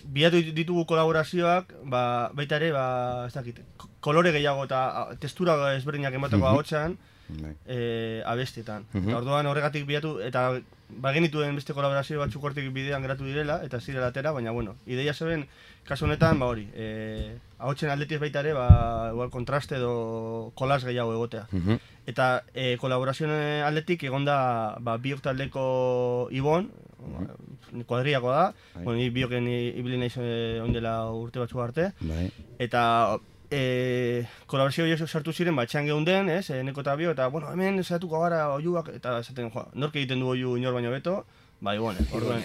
Biatu 0.04 0.42
ditugu 0.54 0.86
kolaborazioak, 0.90 1.74
ba, 1.86 2.30
baita 2.34 2.58
ere, 2.58 2.72
ba, 2.72 3.26
ez 3.28 3.34
dakit, 3.34 3.60
ko- 3.78 3.90
kolore 4.02 4.32
gehiago 4.32 4.66
eta 4.66 5.10
testura 5.20 5.56
ezberdinak 5.78 6.14
emateko 6.14 6.42
Mhm. 6.44 6.50
ahotsan 6.54 6.98
Bai. 7.30 7.54
eh, 7.68 8.22
abestietan. 8.26 8.86
Mhm. 8.94 9.10
Eta 9.10 9.18
orduan 9.18 9.46
horregatik 9.46 9.86
bilatu, 9.86 10.20
eta 10.20 10.60
bagenituen 10.90 11.56
beste 11.56 11.74
kolaborazio 11.74 12.20
batzuk 12.20 12.44
hortik 12.44 12.72
bidean 12.74 13.02
geratu 13.02 13.24
direla, 13.26 13.62
eta 13.64 13.78
ez 13.78 13.86
direla 13.86 14.08
atera, 14.08 14.32
baina 14.32 14.52
bueno, 14.52 14.76
ideia 14.86 15.14
zeben, 15.14 15.48
kasu 15.86 16.06
honetan, 16.06 16.38
ba 16.40 16.46
hori, 16.48 16.68
eh, 16.74 17.38
ahotsen 17.60 17.90
aldetiz 17.90 18.20
baita 18.20 18.40
ere, 18.42 18.54
ba, 18.54 19.10
igual 19.12 19.30
kontraste 19.30 19.76
edo 19.76 20.52
kolas 20.56 20.84
gehiago 20.84 21.14
egotea. 21.14 21.48
Mhm. 21.52 21.80
Eta 22.06 22.44
e, 22.54 22.78
kolaborazioen 22.78 23.64
aldetik 23.64 24.04
egonda 24.04 24.76
ba, 24.82 24.98
biok 24.98 25.22
taldeko 25.22 26.28
Ibon, 26.32 26.70
Mhm. 27.04 27.84
kuadriako 27.90 28.32
da, 28.32 28.54
Bai. 28.76 28.84
bueno, 28.84 29.00
ni 29.00 29.10
bioken 29.10 29.48
ibili 29.48 29.98
naiz 29.98 30.16
e, 30.18 30.60
ondela 30.62 31.12
urte 31.12 31.40
batzu 31.40 31.62
arte, 31.62 31.92
Bai. 32.00 32.30
eta 32.60 33.18
e, 33.54 34.26
kolaborazio 34.48 34.84
horiek 34.86 35.06
sartu 35.08 35.34
ziren, 35.34 35.56
ba, 35.56 35.66
txan 35.66 35.86
geunden, 35.86 36.30
ez, 36.30 36.50
e, 36.50 36.64
neko 36.64 36.82
eta 36.82 36.96
bio, 36.96 37.12
eta, 37.12 37.28
bueno, 37.30 37.52
hemen 37.54 37.80
esatuko 37.80 38.22
gara 38.24 38.48
oiuak, 38.56 38.90
eta 38.98 39.20
esaten, 39.20 39.52
joa, 39.54 39.68
nork 39.74 39.96
egiten 39.96 40.20
du 40.24 40.30
oiu 40.34 40.56
inor 40.58 40.74
baino 40.74 40.92
beto, 40.92 41.24
ba, 41.62 41.76
Ibone, 41.76 42.02
orduan. 42.12 42.44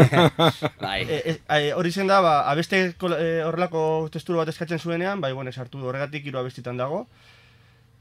bai. 0.80 1.02
E, 1.06 1.20
e, 1.24 1.36
e, 1.58 1.72
hori 1.72 1.92
zen 1.92 2.10
da, 2.10 2.20
ba, 2.20 2.34
abeste 2.50 2.82
e, 2.90 3.28
horrelako 3.46 4.08
testura 4.12 4.42
bat 4.42 4.48
eskatzen 4.52 4.78
zuenean, 4.78 5.20
bai, 5.20 5.32
bueno, 5.32 5.52
sartu 5.52 5.82
horregatik 5.86 6.26
hiru 6.26 6.38
abestitan 6.42 6.76
dago. 6.80 7.06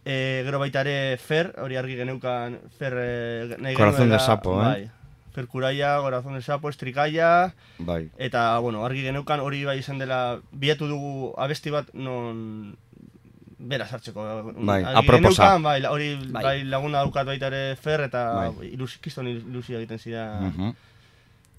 E, 0.06 0.42
gero 0.48 0.60
baita 0.60 0.82
ere 0.82 1.18
Fer, 1.22 1.52
hori 1.60 1.76
argi 1.76 1.98
geneukan 2.00 2.56
Fer 2.80 2.94
e, 2.98 3.58
nahi 3.60 3.76
Corazón 3.76 4.10
de 4.10 4.18
sapo, 4.20 4.56
eh? 4.64 4.66
Bai, 4.66 4.90
Kuraia, 5.48 5.98
Corazón 6.00 6.34
de 6.34 6.42
Sapo, 6.42 6.70
Estrikaia, 6.70 7.54
Bai. 7.78 8.10
eta, 8.18 8.60
bueno, 8.60 8.86
argi 8.86 9.02
geneukan 9.04 9.40
hori 9.40 9.64
bai 9.66 9.80
izan 9.80 9.98
dela, 10.00 10.40
bilatu 10.52 10.88
dugu 10.88 11.34
abesti 11.38 11.70
bat 11.72 11.88
non 11.94 12.76
bera 13.60 13.86
sartzeko. 13.88 14.54
Bai, 14.58 14.84
aproposa. 14.84 15.58
bai, 15.60 15.84
hori 15.86 16.16
Bai. 16.32 16.44
bai. 16.44 16.64
laguna 16.64 17.00
daukat 17.00 17.26
baita 17.26 17.48
ere 17.48 17.76
Fer, 17.76 18.02
eta 18.02 18.52
Bai. 18.52 18.70
ilus, 18.74 18.98
kiston 18.98 19.28
ilusia 19.28 19.78
egiten 19.78 20.00
zira. 20.00 20.40
Mhm. 20.42 20.74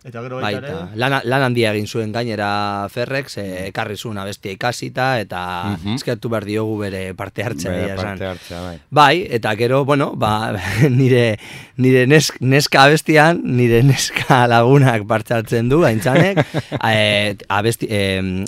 Eta 0.03 0.23
gero 0.25 0.39
baita 0.41 0.61
Baita, 0.63 0.69
ere... 0.89 0.97
lan, 0.97 1.15
lan 1.29 1.43
handia 1.45 1.75
egin 1.75 1.85
zuen 1.87 2.13
gainera 2.15 2.87
Ferrek, 2.89 3.29
ze 3.29 3.43
ekarri 3.67 3.99
zuen 4.01 4.17
abestia 4.17 4.53
ikasita, 4.55 5.21
eta 5.21 5.41
Mhm. 5.77 5.97
eskertu 5.99 6.31
behar 6.33 6.47
diogu 6.49 6.79
bere 6.81 7.13
parte 7.15 7.45
hartzea, 7.45 7.71
Bere 7.71 7.97
parte 7.97 8.25
hartzea, 8.25 8.61
bai. 8.63 8.79
Bai, 8.91 9.27
eta 9.31 9.53
gero, 9.57 9.85
bueno, 9.85 10.15
ba, 10.17 10.55
nire, 10.89 11.39
nire 11.77 12.07
nes, 12.07 12.31
neska 12.41 12.85
abestian, 12.85 13.43
nire 13.45 13.83
neska 13.83 14.47
lagunak 14.53 15.05
parte 15.07 15.35
hartzen 15.35 15.69
du, 15.69 15.83
haintzanek, 15.85 16.41
e, 16.95 17.37
abesti, 17.49 17.87
e, 17.91 18.01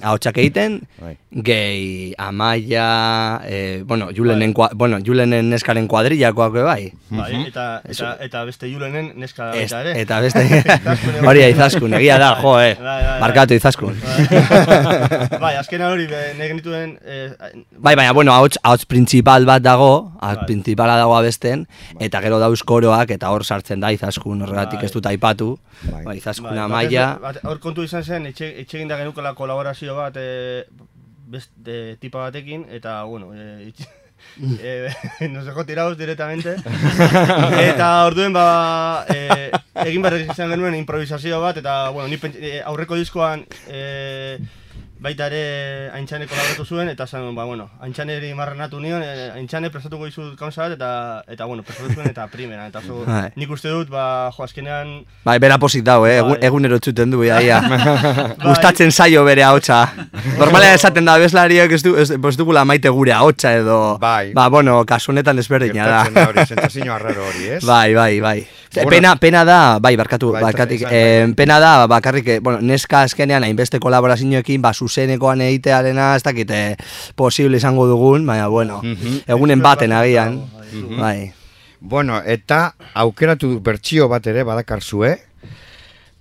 ahotsak 0.03 0.39
egiten, 0.39 0.81
Bai. 1.03 1.19
gehi, 1.31 2.15
amaia, 2.17 3.43
e, 3.45 3.83
bueno, 3.85 4.09
Julenen, 4.17 4.55
kua, 4.55 4.71
bueno, 4.73 4.99
Julenen 5.05 5.51
neskaren 5.51 5.87
kuadrillakoak 5.87 6.53
bai. 6.65 6.93
Bai, 7.11 7.45
eta, 7.47 7.83
eta, 7.85 8.17
eta 8.25 8.45
beste 8.49 8.73
Julenen 8.73 9.13
neska 9.21 9.51
baita 9.53 9.81
ere. 9.85 10.01
eta 10.01 10.21
beste, 10.25 10.65
hori 11.29 11.42
izaskun, 11.51 11.93
egia 11.99 12.19
da, 12.19 12.29
jo, 12.41 12.53
eh, 12.61 12.75
Bai, 12.79 12.85
bai, 12.85 13.03
bai. 13.09 13.21
markatu 13.21 13.55
izaskun. 13.59 13.97
bai, 15.41 15.55
azkenan 15.59 15.93
hori 15.93 16.07
be, 16.11 16.21
nahi 16.39 16.49
genituen... 16.53 16.95
Eh, 17.05 17.31
Bai, 17.83 17.95
baina, 17.99 18.13
bueno, 18.13 18.33
ahots, 18.33 18.59
ahots 18.63 18.85
principal 18.87 19.45
bat 19.49 19.63
dago, 19.65 20.13
ahots 20.21 20.43
Bai. 20.43 20.47
principala 20.47 20.97
dago 21.01 21.17
abesten, 21.17 21.67
eta 22.01 22.21
gero 22.23 22.39
dauz 22.43 22.63
koroak, 22.63 23.11
eta 23.17 23.31
hor 23.35 23.45
sartzen 23.45 23.81
da 23.83 23.91
izaskun, 23.93 24.43
horregatik 24.47 24.83
ez 24.87 24.93
dut 24.95 25.07
aipatu, 25.11 25.57
Bai. 26.05 26.17
izaskun 26.19 26.51
bai, 26.51 26.59
amaia, 26.67 27.09
Hor 27.43 27.59
kontu 27.61 27.83
izan 27.87 28.05
zen, 28.05 28.27
etxe, 28.31 28.53
etxe 28.63 28.79
eginda 28.79 28.97
genukela 29.01 29.35
kolaborazio 29.35 29.97
bat 29.97 30.17
e, 30.21 30.65
beste 31.33 31.97
tipa 32.01 32.29
batekin, 32.29 32.67
eta, 32.71 33.03
bueno, 33.09 33.33
e, 33.35 33.73
itx- 33.73 33.89
e, 34.61 34.89
nos 35.29 35.45
dejó 35.47 35.65
tirados 35.65 35.99
directamente. 35.99 36.57
eta 37.61 38.05
orduen, 38.07 38.33
ba, 38.33 39.05
e, 39.09 39.51
egin 39.87 40.03
behar 40.03 40.21
izan 40.21 40.51
genuen 40.51 40.75
improvisazio 40.75 41.41
bat, 41.41 41.57
eta, 41.63 41.91
bueno, 41.91 42.09
ni 42.09 42.17
pent- 42.17 42.39
e, 42.41 42.61
aurreko 42.63 42.97
diskoan 42.97 43.47
e, 43.69 44.39
baita 45.03 45.27
ere 45.27 45.91
haintxane 45.97 46.29
kolaboratu 46.31 46.65
zuen, 46.65 46.89
eta 46.93 47.07
zan, 47.07 47.33
ba, 47.35 47.45
bueno, 47.49 47.69
haintxaneri 47.83 48.31
marranatu 48.39 48.79
nion, 48.81 49.03
e, 49.03 49.31
haintxane 49.35 49.71
prestatuko 49.75 50.07
dizut 50.07 50.37
kauza 50.39 50.69
bat, 50.69 50.77
eta, 50.77 50.91
eta 51.35 51.49
bueno, 51.51 51.65
prestatu 51.67 51.97
zuen, 51.97 52.09
eta 52.13 52.29
primera, 52.31 52.69
eta 52.71 52.83
zo, 52.87 53.03
Bai. 53.07 53.33
nik 53.37 53.51
uste 53.51 53.73
dut, 53.73 53.91
ba, 53.91 54.31
jo, 54.37 54.47
azkenean, 54.47 54.95
bai, 55.27 55.37
bera 55.43 55.59
posik 55.63 55.83
dau, 55.87 56.05
eh, 56.07 56.21
egun, 56.21 56.37
Bai. 56.37 56.41
egunero 56.51 56.79
txuten 56.79 57.11
du, 57.15 57.25
ia, 57.27 57.43
ia. 57.43 57.59
Gustatzen 58.47 58.95
zaio 58.95 59.27
bere 59.27 59.45
ahotsa. 59.49 59.83
Normalean 60.41 60.79
esaten 60.79 61.11
da 61.11 61.19
bezlariak 61.19 61.75
ez, 61.75 61.83
du, 61.83 61.97
ez, 61.99 62.11
ez 62.15 62.37
dugula 62.39 62.65
maite 62.69 62.93
gure 62.95 63.17
ahotsa 63.19 63.57
edo, 63.59 63.83
Bai. 64.03 64.33
ba, 64.39 64.49
bueno, 64.55 64.85
kasu 64.87 65.11
honetan 65.13 65.43
ezberdina 65.43 65.89
da. 65.89 66.03
Gertatzen 66.07 66.23
da 66.23 66.29
hori, 66.31 66.47
sensazio 66.47 66.95
arraro 66.95 67.27
hori, 67.27 67.49
ez? 67.59 67.65
Bai, 67.67 67.89
bai, 67.99 68.13
bai. 68.23 68.41
Bueno. 68.75 68.91
pena, 68.91 69.17
pena 69.17 69.45
da, 69.45 69.79
bai, 69.79 69.97
barkatu, 69.97 70.33
Bai, 70.33 70.43
barkatik, 70.43 70.83
eh, 70.91 71.27
pena 71.37 71.59
da, 71.61 71.87
bakarrik, 71.87 72.29
eh, 72.29 72.39
bueno, 72.41 72.61
neska 72.61 73.03
azkenean 73.03 73.45
hainbeste 73.45 73.79
kolaborazioekin, 73.79 74.63
ba, 74.63 74.73
zuzenekoan 74.73 75.41
egitearena, 75.41 76.15
ez 76.17 76.23
dakit, 76.23 76.51
eh, 76.51 76.77
posible 77.15 77.57
izango 77.59 77.87
dugun, 77.87 78.25
baina, 78.27 78.49
bueno, 78.49 78.81
Mhm. 78.83 79.23
egunen 79.27 79.61
baten 79.61 79.93
agian, 79.93 80.41
bai. 80.99 81.33
Bueno, 81.81 82.23
eta 82.25 82.75
aukeratu 82.95 83.61
bertsio 83.61 84.09
bat 84.09 84.27
ere 84.27 84.43
badakarzue, 84.45 85.19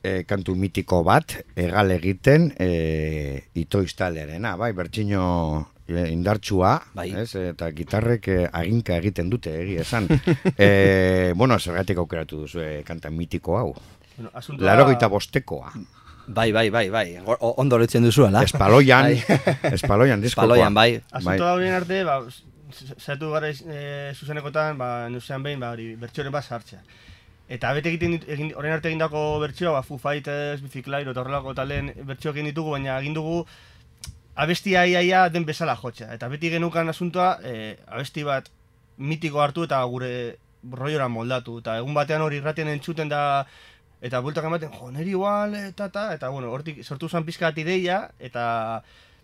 e, 0.03 0.23
kantu 0.25 0.55
mitiko 0.55 1.03
bat, 1.03 1.35
egal 1.55 1.91
egiten, 1.91 2.53
e, 2.57 3.43
itoiztalerena, 3.53 4.55
bai, 4.55 4.71
bertsino 4.73 5.69
indartsua, 6.11 6.81
Bai. 6.93 7.09
ez, 7.23 7.35
eta 7.35 7.69
gitarrek 7.75 8.27
e, 8.27 8.37
aginka 8.51 8.95
egiten 8.97 9.29
dute, 9.29 9.53
egi 9.63 9.77
esan. 9.83 10.07
e, 10.57 11.33
bueno, 11.35 11.57
zergatik 11.59 11.97
aukeratu 11.97 12.41
duzu 12.45 12.59
kanta 12.87 13.09
mitiko 13.09 13.57
hau. 13.57 13.73
bueno, 14.17 14.31
asuntoa... 14.33 14.65
Laro 14.65 14.87
gita 14.89 15.07
bostekoa. 15.07 15.71
Bai, 16.27 16.51
bai, 16.51 16.69
bai, 16.69 16.89
bai, 16.89 17.17
o- 17.25 17.53
ondo 17.57 17.77
lotzen 17.77 18.03
duzuela. 18.03 18.43
Espaloian, 18.43 19.03
Bai. 19.09 19.23
espaloian 19.75 20.21
diskokoa. 20.21 20.45
Espaloian, 20.55 20.73
bai. 20.73 21.01
Asunto 21.11 21.47
horien 21.53 21.73
arte, 21.73 22.03
ba, 22.07 22.19
zaitu 23.01 23.31
gara 23.33 23.49
e, 23.49 24.13
zuzenekotan, 24.15 24.77
ba, 24.77 25.09
nuzean 25.09 25.43
behin, 25.43 25.59
ba, 25.59 25.71
hori, 25.75 25.95
bertxoren 25.99 26.31
bat 26.31 26.45
sartzea. 26.45 26.79
Eta 27.51 27.73
bete 27.75 27.89
egiten, 27.91 28.13
egin, 28.31 28.53
orain 28.55 28.71
arte 28.77 28.87
egindako 28.87 29.39
bertsioa, 29.41 29.73
ba, 29.75 29.81
Foo 29.83 29.97
Fighters, 29.99 30.61
Biziklairo, 30.63 31.11
eta 31.11 31.19
horrelako 31.25 31.51
talen 31.57 31.89
bertsioak 32.07 32.37
egin 32.37 32.47
ditugu, 32.47 32.77
baina 32.77 32.95
egin 33.01 33.17
dugu 33.17 33.41
abestia 34.35 34.85
iaia 34.85 35.27
den 35.29 35.45
bezala 35.45 35.75
jotzea. 35.75 36.13
Eta 36.13 36.29
beti 36.31 36.49
genukan 36.53 36.89
asuntoa, 36.89 37.37
e, 37.43 37.77
abesti 37.87 38.23
bat 38.23 38.49
mitiko 38.97 39.41
hartu 39.41 39.65
eta 39.67 39.83
gure 39.85 40.37
roiora 40.71 41.07
moldatu. 41.09 41.59
Eta 41.59 41.77
egun 41.81 41.93
batean 41.93 42.21
hori 42.21 42.41
irratien 42.41 42.67
entzuten 42.67 43.09
da 43.09 43.45
Eta 44.01 44.17
bueltak 44.25 44.47
ematen, 44.49 44.71
jo, 44.73 44.87
neri 44.89 45.11
igual, 45.13 45.53
eta, 45.53 45.85
eta, 45.91 46.07
eta, 46.15 46.29
bueno, 46.33 46.49
hortik 46.49 46.79
sortu 46.81 47.05
zen 47.05 47.21
pizka 47.21 47.51
bat 47.51 47.59
ideia, 47.61 47.99
eta, 48.17 48.45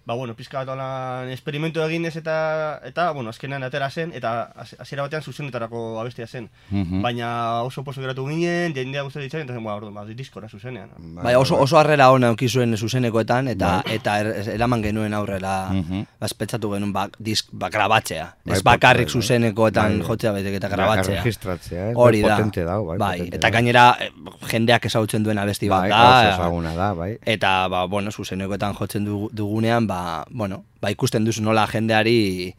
ba, 0.08 0.16
bueno, 0.16 0.34
pizka 0.39 0.62
bat 0.64 0.70
holan 0.72 1.28
esperimentu 1.36 1.82
eginez 1.84 2.14
eta, 2.16 2.80
eta, 2.88 3.10
bueno, 3.12 3.30
azkenean 3.30 3.64
atera 3.68 3.89
zen, 3.91 4.14
eta 4.16 4.53
hasi- 4.55 4.78
hasiera 4.80 5.03
batean 5.03 5.22
zuzenetarako 5.22 5.99
abestia 5.99 6.28
zen. 6.28 6.47
Mhm. 6.72 7.01
Baina 7.03 7.62
oso 7.68 7.84
poso 7.84 7.99
geratu 7.99 8.24
ginen, 8.30 8.72
jendea 8.74 9.01
guztia 9.03 9.22
ditzen, 9.22 9.41
eta 9.43 9.53
zen, 9.53 9.64
ba, 9.66 9.76
orduan, 9.76 9.93
ba, 9.93 10.05
diskora 10.08 10.47
zuzenean. 10.47 10.89
Bai, 10.97 11.36
oso, 11.36 11.60
oso 11.60 11.78
harrera 11.78 12.08
ona 12.12 12.30
auki 12.32 12.47
zuen 12.47 12.78
zuzenekoetan 12.78 13.49
eta 13.49 13.84
eta 13.86 14.20
er, 14.22 14.30
eraman 14.55 14.82
genuen 14.82 15.14
aurrera 15.14 15.68
Mhm. 15.74 16.05
bazpetzatu 16.22 16.72
genuen 16.72 16.93
ba, 16.93 17.10
disk, 17.20 17.49
ba, 17.51 17.68
grabatzea. 17.70 18.30
Bai, 18.45 18.55
ez 18.55 18.64
bakarrik 18.64 19.08
bai, 19.08 19.14
bai. 19.14 19.22
zuzenekoetan 19.22 19.99
Bai. 19.99 20.08
jotzea 20.08 20.32
baizik 20.32 20.53
eta 20.62 20.68
Bai, 20.70 20.76
grabatzea. 20.78 21.14
erregistratzea, 21.20 21.89
ez? 21.89 21.95
Hori 21.97 22.22
Bai, 22.22 22.30
da. 22.30 22.38
potente 22.38 22.64
dau, 22.64 22.86
bai, 22.86 22.97
potente 22.97 23.36
eta 23.36 23.49
gainera 23.49 23.97
eh, 23.99 24.10
jendeak 24.51 24.86
ezagutzen 24.86 25.24
duen 25.24 25.38
abesti 25.38 25.68
bat 25.68 25.82
Bai, 25.82 25.89
da. 25.89 26.01
oso 26.32 26.41
ezaguna 26.41 26.74
da, 26.76 26.93
bai. 26.93 27.18
Eta, 27.26 27.68
ba, 27.68 27.86
bueno, 27.88 28.10
zuzenekoetan 28.12 28.74
jotzen 28.74 29.05
dugu- 29.05 29.30
dugunean, 29.34 29.86
ba, 29.86 29.96
bueno, 30.29 30.63
ba, 30.81 30.91
ikusten 30.91 31.25
duzu 31.25 31.43
nola 31.45 31.67
jendeari 31.71 32.53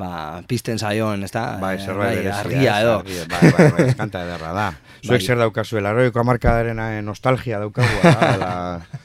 ba, 0.00 0.40
pizten 0.48 0.78
zaion, 0.80 1.24
ez 1.26 1.30
da? 1.34 1.58
Bai, 1.60 1.74
Eh, 1.76 1.84
zerbait 1.84 2.16
berezia, 2.16 2.38
argia 2.40 2.76
edo. 2.80 2.94
argia, 3.00 3.24
Bai, 3.28 3.50
bai, 3.52 3.66
bai, 3.76 3.94
kanta 3.98 4.22
ederra 4.24 4.52
da. 4.56 4.68
Zuek 5.04 5.18
Bai. 5.18 5.26
zer 5.26 5.38
daukazu, 5.40 5.80
laroiko 5.80 6.20
amarkadaren 6.20 6.78
eh, 6.78 7.02
nostalgia 7.02 7.58
daukagu, 7.60 8.00
da, 8.02 8.36
la, 8.40 8.50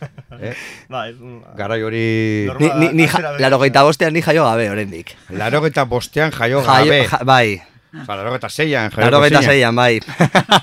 eh? 0.41 0.53
Bai, 0.89 1.09
Garai 1.57 1.81
hori... 1.83 2.05
Ni, 2.59 2.69
ni, 2.79 2.89
ni, 3.01 3.07
ja, 3.07 3.35
laro 3.39 3.59
bostean 3.59 4.13
ni 4.13 4.21
jaio 4.21 4.43
gabe, 4.43 4.69
oraindik. 4.69 5.15
Larogeta 5.29 5.83
bostean 5.85 6.31
jaio 6.31 6.61
Jaio- 6.63 6.85
gabe. 6.91 7.07
ja- 7.11 7.23
bai, 7.23 7.61
Ba, 8.07 8.15
larogeta 8.17 8.49
zeian 8.49 8.91
jaio 8.91 9.09
laro 9.09 9.41
zeian, 9.41 9.75
bai. 9.75 9.99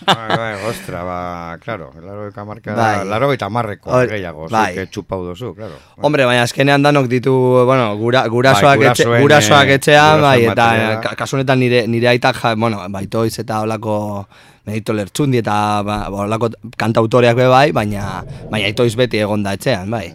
Bai, 0.04 0.36
bai, 0.36 0.51
ostra, 0.72 1.02
ba, 1.06 1.18
claro, 1.62 1.90
larogeta 2.02 2.44
marka 2.44 2.74
da, 2.74 2.82
Bai. 2.98 3.06
larogeta 3.08 3.48
marreko 3.48 3.90
Hor- 3.94 4.08
gehiago, 4.10 4.48
bai. 4.50 4.74
zuke 4.74 4.86
txupau 4.90 5.20
duzu, 5.28 5.54
claro. 5.54 5.78
Hombre, 6.02 6.24
baina 6.26 6.42
azkenean 6.48 6.82
danok 6.82 7.06
ditu, 7.12 7.32
bueno, 7.64 7.92
gura, 7.96 8.24
gurasoak, 8.28 8.78
Bai, 8.78 8.88
etxe, 8.90 9.04
gurasoen, 9.04 9.22
gurasoak 9.22 9.68
eh, 9.68 9.74
etxean, 9.80 10.20
bai, 10.20 10.38
eta 10.44 10.54
materiala. 10.66 11.00
ka- 11.06 11.14
kasu 11.22 11.36
honetan 11.38 11.58
nire, 11.62 11.86
nire 11.86 12.08
aitak, 12.16 12.36
ja, 12.42 12.54
bueno, 12.56 12.82
baitoiz 12.90 13.38
eta 13.38 13.60
holako 13.62 14.26
medito 14.66 14.92
lertxundi 14.94 15.38
eta 15.42 15.82
ba, 15.82 15.96
holako 16.10 16.50
kantautoreak 16.78 17.36
be 17.36 17.46
bai, 17.50 17.72
baina, 17.72 18.22
baina 18.50 18.66
aitoiz 18.66 18.94
beti 18.96 19.18
egon 19.18 19.42
da 19.42 19.54
etxean, 19.58 19.90
bai. 19.90 20.08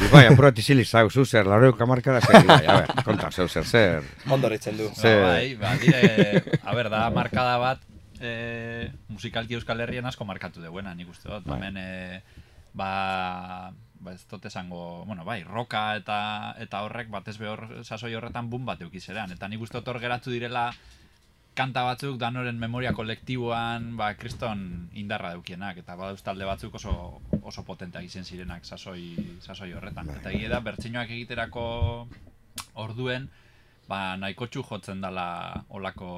Ibai, 0.00 0.22
apurat 0.30 0.56
izili 0.56 0.84
zau, 0.86 1.10
zu 1.10 1.26
zer, 1.26 1.44
larogeta 1.50 1.84
marka 1.84 2.12
da 2.14 2.20
zer, 2.24 2.44
Ibai, 2.44 2.62
a 2.66 2.76
ver, 2.78 3.04
konta, 3.04 3.28
zeu 3.34 3.48
zer, 3.48 3.64
zer. 3.68 4.02
Ondo 4.30 4.48
ritzen 4.48 4.76
du. 4.78 4.86
Ze- 4.96 5.16
Ba, 5.20 5.26
bai, 5.34 5.56
ba, 5.60 5.74
dire, 5.82 6.42
a 6.64 6.74
ber, 6.74 6.88
da 6.88 7.10
markada 7.10 7.58
bat, 7.58 7.80
e, 8.20 8.92
musikalki 9.08 9.56
Euskal 9.58 9.80
Herrian 9.80 10.06
asko 10.06 10.24
markatu 10.28 10.62
duena, 10.62 10.94
nik 10.94 11.08
uste 11.10 11.28
dut. 11.28 11.46
Bai. 11.46 11.58
Hemen, 11.58 11.76
e, 11.80 12.22
ba, 12.74 13.72
ba 14.00 14.14
ez 14.14 14.24
dut 14.30 14.46
esango, 14.46 15.04
bueno, 15.06 15.24
bai, 15.24 15.42
roka 15.44 15.96
eta 15.96 16.20
eta 16.60 16.84
horrek 16.86 17.10
batez 17.10 17.38
behor 17.40 17.84
sasoi 17.84 18.14
horretan 18.14 18.50
bum 18.50 18.64
bat 18.68 18.80
eukizerean. 18.82 19.32
Eta 19.32 19.48
nik 19.48 19.60
uste 19.60 19.80
dut 19.80 19.88
hor 19.88 20.00
geratu 20.00 20.30
direla 20.30 20.70
kanta 21.54 21.82
batzuk 21.84 22.16
danoren 22.20 22.58
memoria 22.58 22.92
kolektiboan, 22.96 23.96
ba, 23.98 24.14
kriston 24.16 24.88
indarra 24.96 25.34
deukienak, 25.34 25.80
eta 25.82 25.96
badauz 25.98 26.22
talde 26.24 26.46
batzuk 26.48 26.78
oso, 26.78 26.94
oso 27.42 27.64
potenteak 27.66 28.06
izen 28.06 28.24
zirenak 28.24 28.64
sasoi, 28.64 29.38
sasoi 29.42 29.72
horretan. 29.74 30.08
Eta 30.20 30.30
egia 30.30 30.48
da, 30.52 30.62
bertsinoak 30.64 31.10
egiterako 31.10 31.64
orduen, 32.80 33.28
ba, 33.90 34.14
nahiko 34.16 34.46
txu 34.46 34.62
jotzen 34.62 35.00
dala 35.02 35.24
olako... 35.74 36.10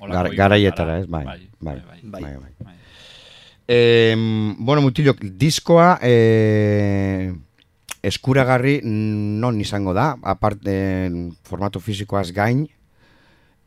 olako 0.00 0.14
Gar- 0.14 0.36
garaietara, 0.38 0.98
ez? 1.02 1.06
Bai, 1.10 1.24
bai, 1.26 1.40
bai, 1.60 1.76
bai, 1.82 2.00
bai, 2.04 2.22
bai. 2.22 2.34
bai. 2.38 2.54
bai. 2.64 2.74
Eh, 3.72 4.14
bueno, 4.58 4.82
mutilok, 4.82 5.20
diskoa 5.38 5.98
eh, 6.02 7.30
eskuragarri 8.02 8.80
non 8.84 9.60
izango 9.62 9.92
da, 9.94 10.16
aparte 10.22 10.74
formato 11.46 11.78
fisikoaz 11.82 12.32
gain, 12.34 12.64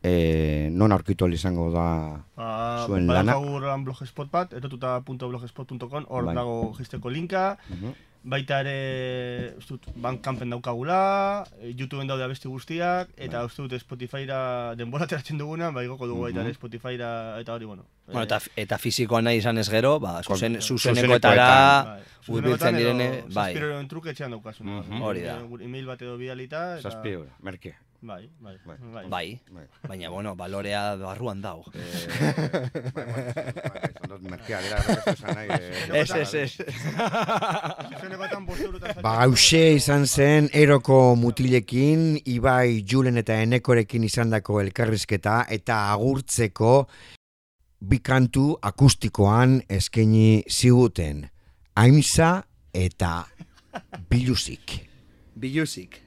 eh, 0.04 0.68
non 0.72 0.92
aurkitu 0.92 1.28
izango 1.32 1.70
da 1.72 2.20
Ba, 2.36 2.84
Zuen 2.86 3.06
lana. 3.06 3.32
badaukagu 3.32 3.54
horrelan 3.56 3.84
blogspot 3.84 4.28
bat, 4.30 4.52
erotuta.blogspot.com, 4.52 6.04
hor 6.08 6.24
Bai. 6.28 6.34
dago 6.36 6.74
jisteko 6.76 7.08
linka, 7.10 7.56
Mhm. 7.70 7.92
Baita 8.24 8.60
ere, 8.64 9.52
uste 9.58 9.74
dut, 9.76 9.88
Bandcampen 10.00 10.48
daukagula, 10.54 11.44
eh, 11.60 11.74
YouTubeen 11.76 12.08
daude 12.08 12.24
abesti 12.24 12.48
guztiak, 12.48 13.10
eta 13.16 13.38
Bai. 13.42 13.46
uste 13.50 13.62
dut 13.66 13.74
Spotifyra 13.82 14.74
denbora 14.80 15.04
ateratzen 15.04 15.36
duguna, 15.38 15.70
ba 15.70 15.84
igoko 15.84 16.06
dugu 16.08 16.22
baita 16.22 16.40
ere 16.40 16.48
Mhm. 16.54 16.56
Spotifyra, 16.56 17.10
eta 17.40 17.52
hori, 17.52 17.66
bueno. 17.66 17.84
Bueno, 18.06 18.20
eh, 18.22 18.24
eta, 18.24 18.40
eta 18.56 18.78
fisikoa 18.78 19.20
nahi 19.22 19.38
izan 19.38 19.58
ez 19.58 19.68
gero, 19.68 19.98
ba, 20.00 20.22
zuzen, 20.22 20.54
Kon- 20.54 20.62
zuzenekoetara 20.62 21.84
bai, 21.84 22.00
hurbiltzen 22.28 22.74
zuzenekoetan 22.74 22.76
diren, 22.76 23.00
edo 23.00 23.34
bai. 23.34 23.52
zazpiro 23.52 23.66
euren 23.72 23.88
truke 23.88 24.10
etxean 24.10 24.30
daukazuna. 24.30 24.80
Mhm. 24.82 25.02
Hori 25.02 25.20
da. 25.20 25.38
Eh, 25.40 25.64
Email 25.64 25.86
bat 25.86 26.02
edo 26.02 26.16
bidalita, 26.16 26.78
eta... 26.78 26.90
Zazpi 26.90 27.10
euro, 27.10 27.28
merke. 27.42 27.74
Bai, 28.04 28.28
bai, 28.38 28.56
Bai. 28.66 28.76
bai. 28.92 29.08
Bai, 29.08 29.40
Bai. 29.50 29.64
baina, 29.88 30.08
bueno, 30.10 30.34
balorea 30.36 30.94
barruan 31.00 31.40
dau. 31.40 31.62
Eh, 31.72 31.80
bai, 32.92 33.04
bai, 33.06 33.22
bai, 33.32 33.80
esan 33.88 34.10
dut 34.10 34.26
merkea, 34.28 34.58
errestu 34.60 35.14
zan 35.22 35.34
nahi. 35.38 35.48
eh, 35.48 36.02
Ez, 36.02 36.10
ez, 36.10 36.34
ez. 36.34 36.52
Ba, 39.00 39.14
hause 39.24 39.62
izan 39.78 40.04
zen 40.06 40.50
eroko 40.52 41.14
mutilekin, 41.16 42.18
Ibai 42.28 42.84
Julen 42.84 43.16
eta 43.24 43.38
Enekorekin 43.40 44.04
izandako 44.04 44.60
elkarrizketa 44.60 45.38
eta 45.48 45.80
agurtzeko 45.96 46.74
bi 47.80 47.98
kantu 48.04 48.50
akustikoan 48.60 49.62
eskaini 49.68 50.42
ziguten. 50.50 51.24
Aimza 51.76 52.34
eta 52.74 53.24
biluzik. 54.10 54.82
Biluzik. 55.34 56.03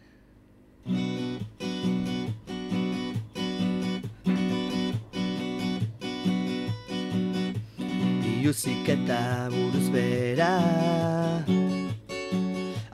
Biluzik 8.23 8.87
eta 8.87 9.49
buruz 9.51 9.89
bera 9.91 10.53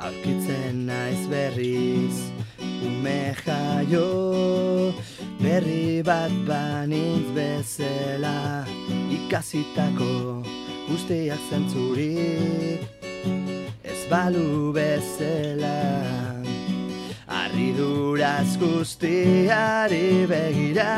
Aurkitzen 0.01 0.87
naiz 0.89 1.27
berriz 1.29 2.17
Ume 2.81 3.35
jaio 3.45 4.09
Berri 5.37 6.01
bat 6.01 6.33
banintz 6.49 7.29
bezala 7.37 8.65
Ikasitako 9.13 10.41
guztiak 10.89 11.41
zentzurik 11.51 12.81
Ez 13.85 14.01
balu 14.09 14.73
bezala 14.73 16.32
Arriduraz 17.53 18.57
guztiari 18.57 20.25
begira. 20.25 20.89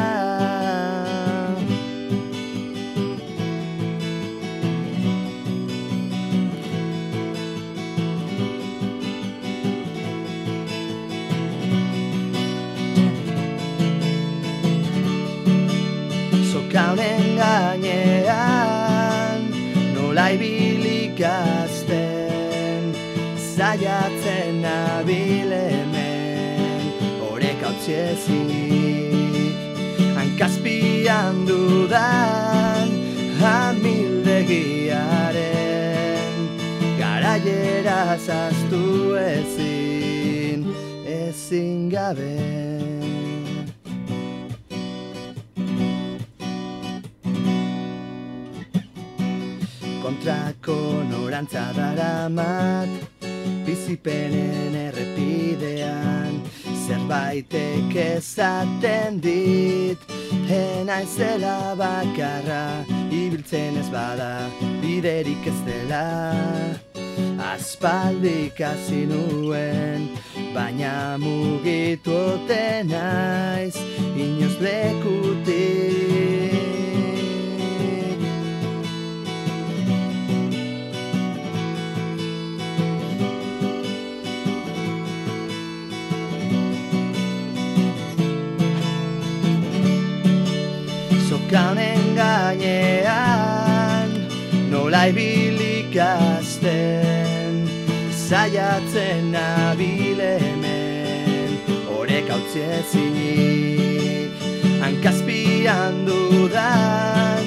Sokaunen 16.51 17.35
gainean 17.35 19.43
Nola 19.91 20.31
ibilik 20.31 21.19
azten 21.19 22.95
Zaiatzen 23.55 24.63
nabil 24.63 25.51
hemen 25.51 25.54
Horek 27.85 27.93
hautsiezik 28.17 29.53
Hankazpian 30.17 31.45
dudan 31.45 32.89
Amildegiaren 33.45 36.33
Garaiera 36.97 38.17
zaztu 38.17 39.13
ezin 39.17 40.65
Ezin 41.05 41.89
gabe 41.89 42.39
kontrako 50.01 51.03
norantza 51.11 51.73
daramat 51.77 52.89
Bizipenen 53.65 54.75
errepidean 54.75 56.14
Zerbaitek 56.87 57.95
ezaten 57.95 59.19
dit. 59.19 59.97
Enaizela 60.49 61.75
bakarra 61.75 62.85
Ibiltzen 63.09 63.77
ez 63.77 63.89
bada 63.89 64.47
Biderik 64.81 65.45
ez 65.45 65.59
dela. 65.65 66.05
Aspaldik 67.53 68.59
hasi 68.59 69.05
nuen 69.05 70.09
Baina 70.53 71.17
mugitu 71.17 72.11
ote 72.11 72.83
naiz 72.87 73.75
Inoz 74.15 74.57
lekutik 74.59 76.34
Nola 95.05 95.13
ibilikazten 95.13 97.53
Zaiatzen 98.27 99.31
nabile 99.31 100.39
hemen. 100.39 101.49
Horek 101.87 102.29
hautzi 102.29 102.59
ezinik 102.77 104.31
Hankazpian 104.81 105.95
dudan 106.07 107.45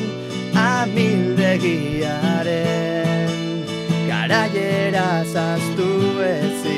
Amildegiaren 0.55 3.31
Garaiera 4.09 5.25
zaztu 5.33 5.91
ezin 6.31 6.78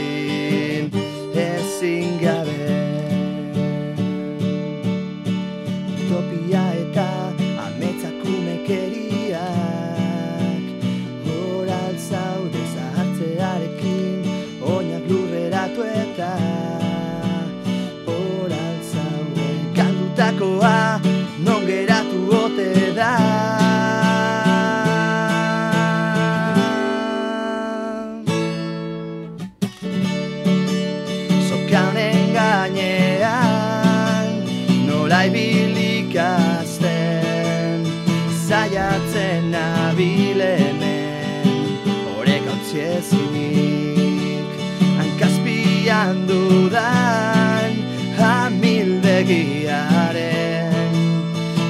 Hankazpian 46.10 46.28
dudan 46.28 47.72
amildegiaren 48.18 50.94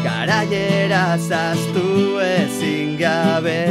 Garaiera 0.05 1.19
zaztu 1.19 2.21
ezin 2.21 2.99
gabe 2.99 3.67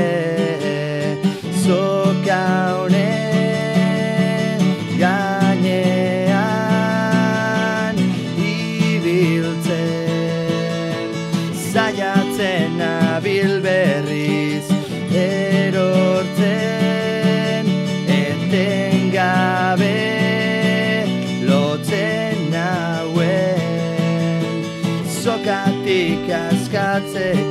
Zoka 1.65 2.43
honen 2.77 3.28
Wisconsin. 26.71 27.48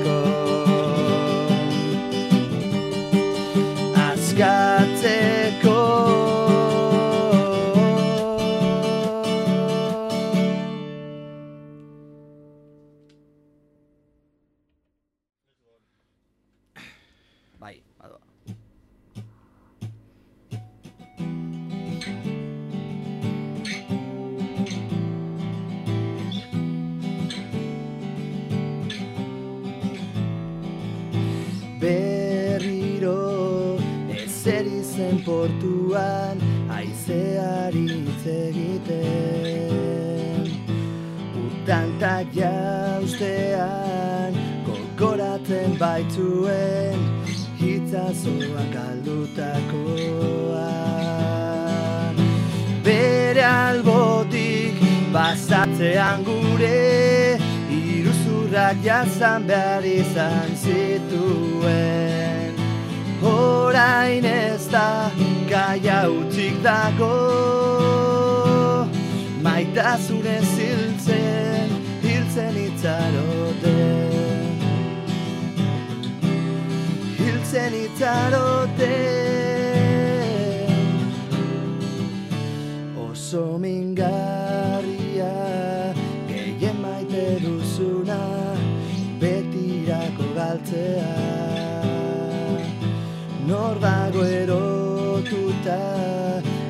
Nor 93.58 93.74
dago 93.80 94.22
erotuta 94.22 95.82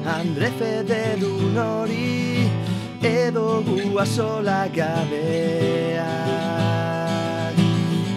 Andre 0.09 0.49
Fededun 0.59 1.57
hori 1.61 2.49
edo 3.05 3.63
gua 3.67 4.07
sola 4.07 4.63
gabeak. 4.73 6.07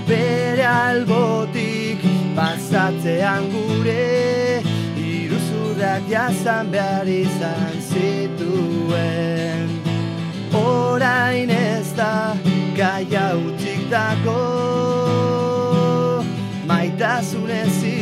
Bere 0.07 0.65
albotik 0.65 1.99
pasatzean 2.37 3.43
gure 3.51 4.63
Iruzurrak 4.95 6.03
jazan 6.13 6.71
behar 6.71 7.07
izan 7.11 7.75
zituen. 7.91 9.67
Orain 10.63 11.49
ez 11.49 11.89
da 11.99 12.13
gaia 12.79 13.27
utzik 13.35 13.83
dago 13.91 14.39
Maitasunez 16.71 17.75
hiltzen, 17.83 18.00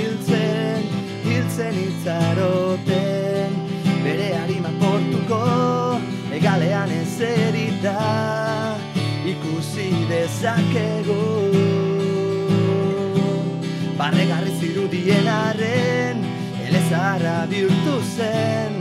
hiltzen 1.59 1.75
itzaroten 1.83 3.51
Bere 4.03 4.33
harima 4.35 4.69
portuko, 4.79 5.99
egalean 6.31 6.89
ezerita 6.89 7.95
Ikusi 9.29 9.91
dezakegu. 10.09 11.19
Barregarri 13.99 14.53
zirudien 14.59 15.27
arren, 15.27 16.23
elezarra 16.65 17.45
bihurtu 17.51 17.99
zen 18.15 18.79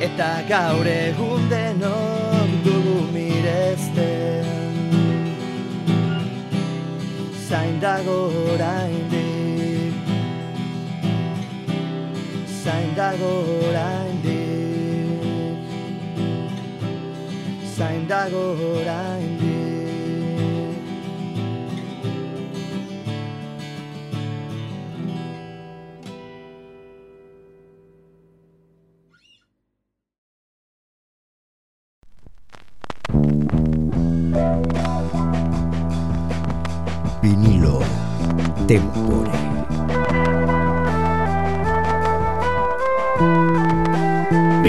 Eta 0.00 0.30
gaur 0.48 0.86
egun 0.88 1.48
denok 1.52 2.56
dugu 2.64 3.00
miresten. 3.12 4.48
Zain 7.46 7.80
dago 7.80 8.20
oraindik 8.54 9.19
Zain 12.70 12.94
dago 12.94 13.30
oraindik 13.66 15.18
Zain 17.76 18.06
dago 18.06 18.42
oraindik 18.70 19.50
Vinilo 37.22 37.82
Tempore. 38.68 39.59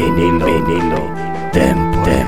Vinilo, 0.02 0.46
vinilo 0.66 1.02
Tempore. 1.54 2.22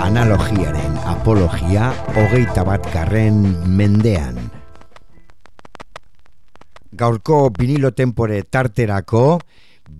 Analogiaren 0.00 0.94
apologia 1.04 1.90
hogeita 2.16 2.64
bat 2.64 2.86
garren 2.88 3.42
mendean. 3.68 4.38
Gaurko 6.96 7.50
vinilo 7.58 7.90
tempore 7.92 8.40
tarterako, 8.48 9.42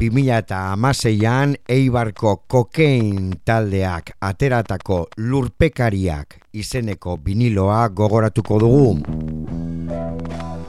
2006an 0.01 1.53
Eibarko 1.69 2.37
kokein 2.49 3.35
taldeak 3.45 4.15
ateratako 4.25 5.03
lurpekariak 5.19 6.39
izeneko 6.57 7.19
viniloa 7.27 7.89
gogoratuko 7.93 8.59
dugu. 8.65 9.40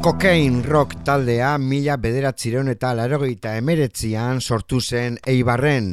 Kokain 0.02 0.64
rock 0.66 0.96
taldea 1.06 1.58
mila 1.62 1.94
bederatzireun 2.02 2.72
eta 2.72 2.90
larogeita 2.98 3.52
emeretzian 3.60 4.40
sortu 4.42 4.80
zen 4.82 5.20
Eibarren. 5.30 5.92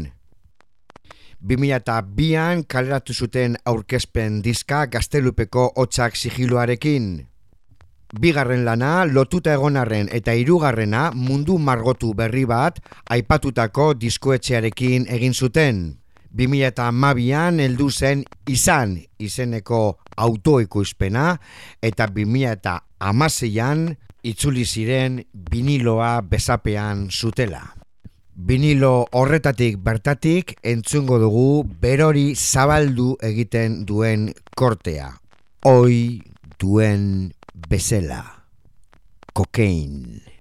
2002an 1.51 2.63
kaleratu 2.73 3.13
zuten 3.13 3.59
aurkezpen 3.69 4.41
diska 4.45 4.87
gaztelupeko 4.87 5.67
hotzak 5.77 6.17
sigiluarekin. 6.17 7.11
Bigarren 8.21 8.65
lana, 8.65 9.05
lotuta 9.05 9.53
egonarren 9.53 10.09
eta 10.09 10.33
hirugarrena 10.33 11.11
mundu 11.13 11.59
margotu 11.59 12.15
berri 12.17 12.47
bat 12.49 12.81
aipatutako 13.11 13.93
diskoetxearekin 14.01 15.05
egin 15.21 15.37
zuten. 15.37 15.85
2012an 16.33 17.61
heldu 17.61 17.91
zen 17.91 18.25
izan 18.49 18.97
izeneko 19.19 19.99
autoekoizpena 20.17 21.31
eta 21.83 22.09
2016an 23.01 23.97
itzuli 24.27 24.65
ziren 24.65 25.23
viniloa 25.51 26.21
bezapean 26.23 27.09
zutela. 27.11 27.63
Vinilo 28.39 29.09
horretatik 29.19 29.81
bertatik 29.83 30.55
entzungo 30.63 31.19
dugu 31.19 31.65
berori 31.83 32.35
zabaldu 32.37 33.17
egiten 33.23 33.85
duen 33.87 34.29
kortea. 34.55 35.11
Oi 35.67 36.23
duen 36.61 37.33
bezela. 37.69 38.23
Kokain. 39.35 40.38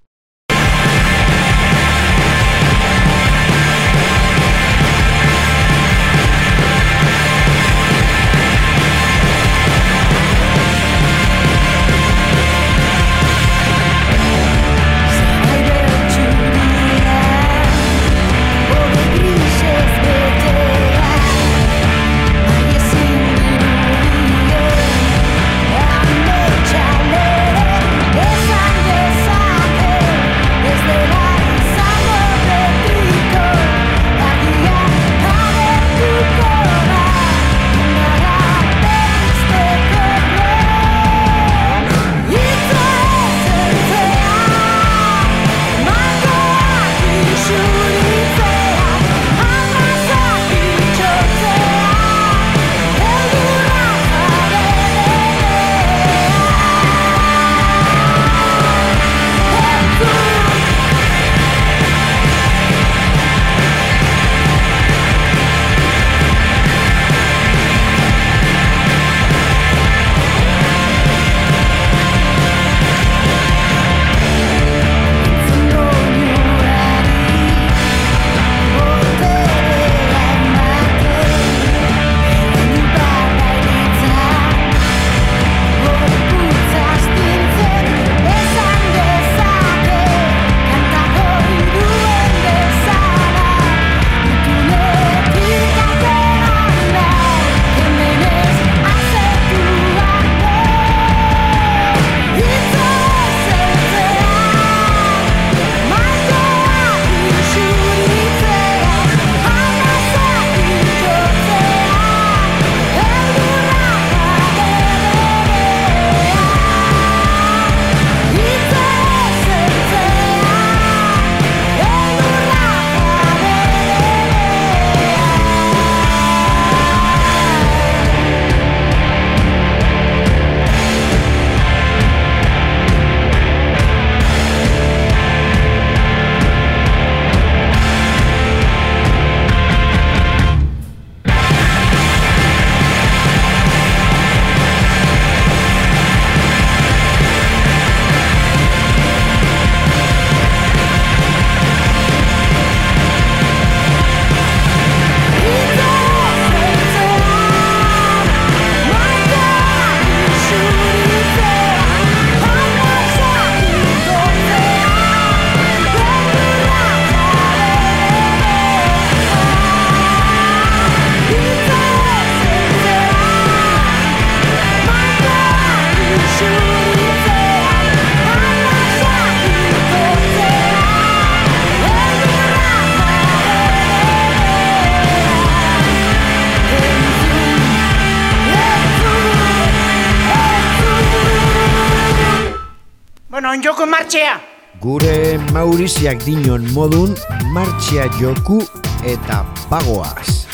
Mauriziak 195.68 196.22
dinon 196.24 196.62
modun 196.72 197.10
martxea 197.52 198.06
joku 198.16 198.56
eta 199.04 199.42
pagoaz. 199.68 200.48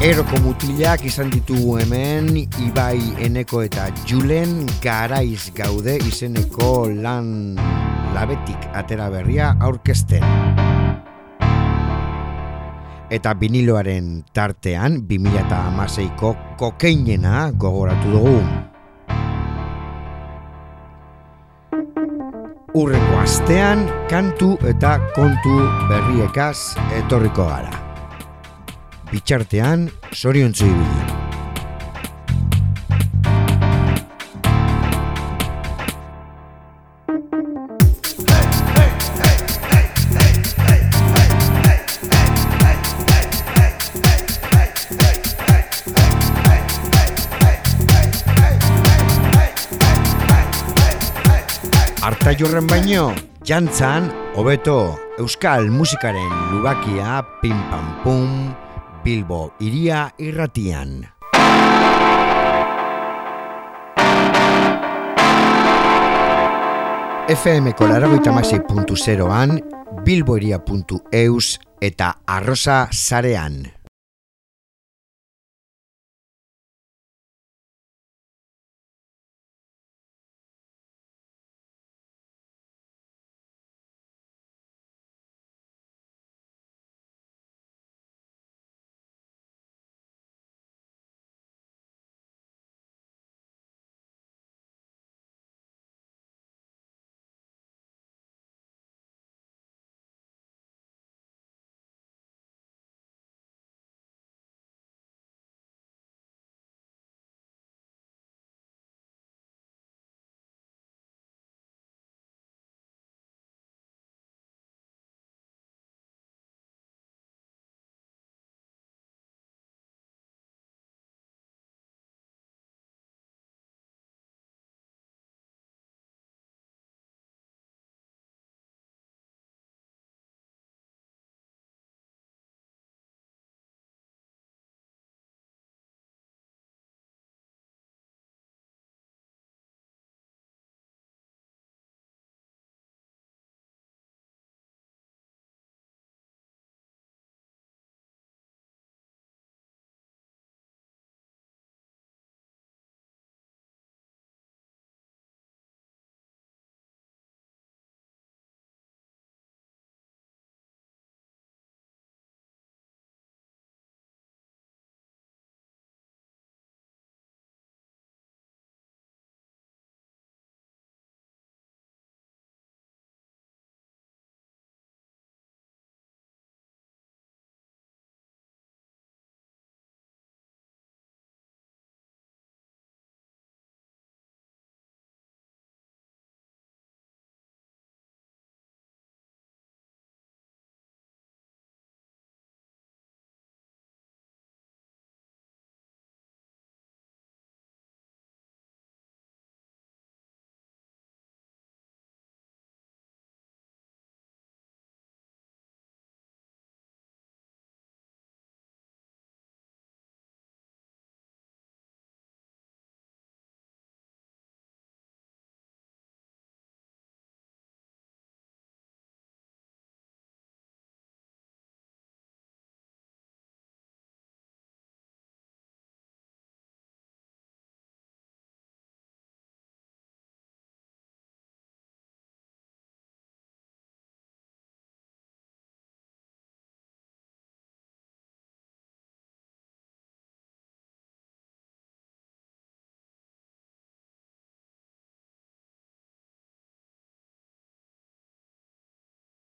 Eroko 0.00 0.40
mutilak 0.40 1.04
izan 1.04 1.28
ditugu 1.28 1.74
hemen 1.82 2.30
Ibai 2.64 2.96
Eneko 3.26 3.60
eta 3.66 3.90
Julen 4.08 4.64
Garaiz 4.80 5.50
gaude 5.52 5.98
izeneko 6.08 6.88
lan 6.88 7.60
labetik 8.16 8.70
atera 8.72 9.10
berria 9.12 9.50
aurkezten. 9.60 10.24
Eta 13.12 13.36
viniloaren 13.36 14.24
tartean 14.32 15.02
2016ko 15.12 16.32
kokeinena 16.56 17.50
gogoratu 17.52 18.16
dugu. 18.16 18.40
Urrengo 22.78 23.16
astean 23.18 23.80
kantu 24.10 24.52
eta 24.70 24.92
kontu 25.16 25.56
berriekaz 25.90 26.78
etorriko 27.00 27.48
gara. 27.50 27.74
Bitxartean, 29.10 29.88
zoriontzu 30.14 30.68
ibili. 30.68 31.17
Arta 52.08 52.32
jorren 52.32 52.64
baino, 52.64 53.10
jantzan, 53.44 54.06
hobeto, 54.40 54.96
euskal 55.20 55.66
musikaren 55.68 56.30
lubakia, 56.48 57.18
pim 57.42 57.58
pam 57.68 57.90
pum, 58.00 58.30
Bilbo 59.04 59.50
iria 59.60 60.06
irratian. 60.16 61.02
FM 67.28 67.74
kolaragoita 67.76 68.32
an 68.32 69.60
bilboiria.eus 70.06 71.58
eta 71.82 72.14
arrosa 72.26 72.88
zarean. 72.90 73.77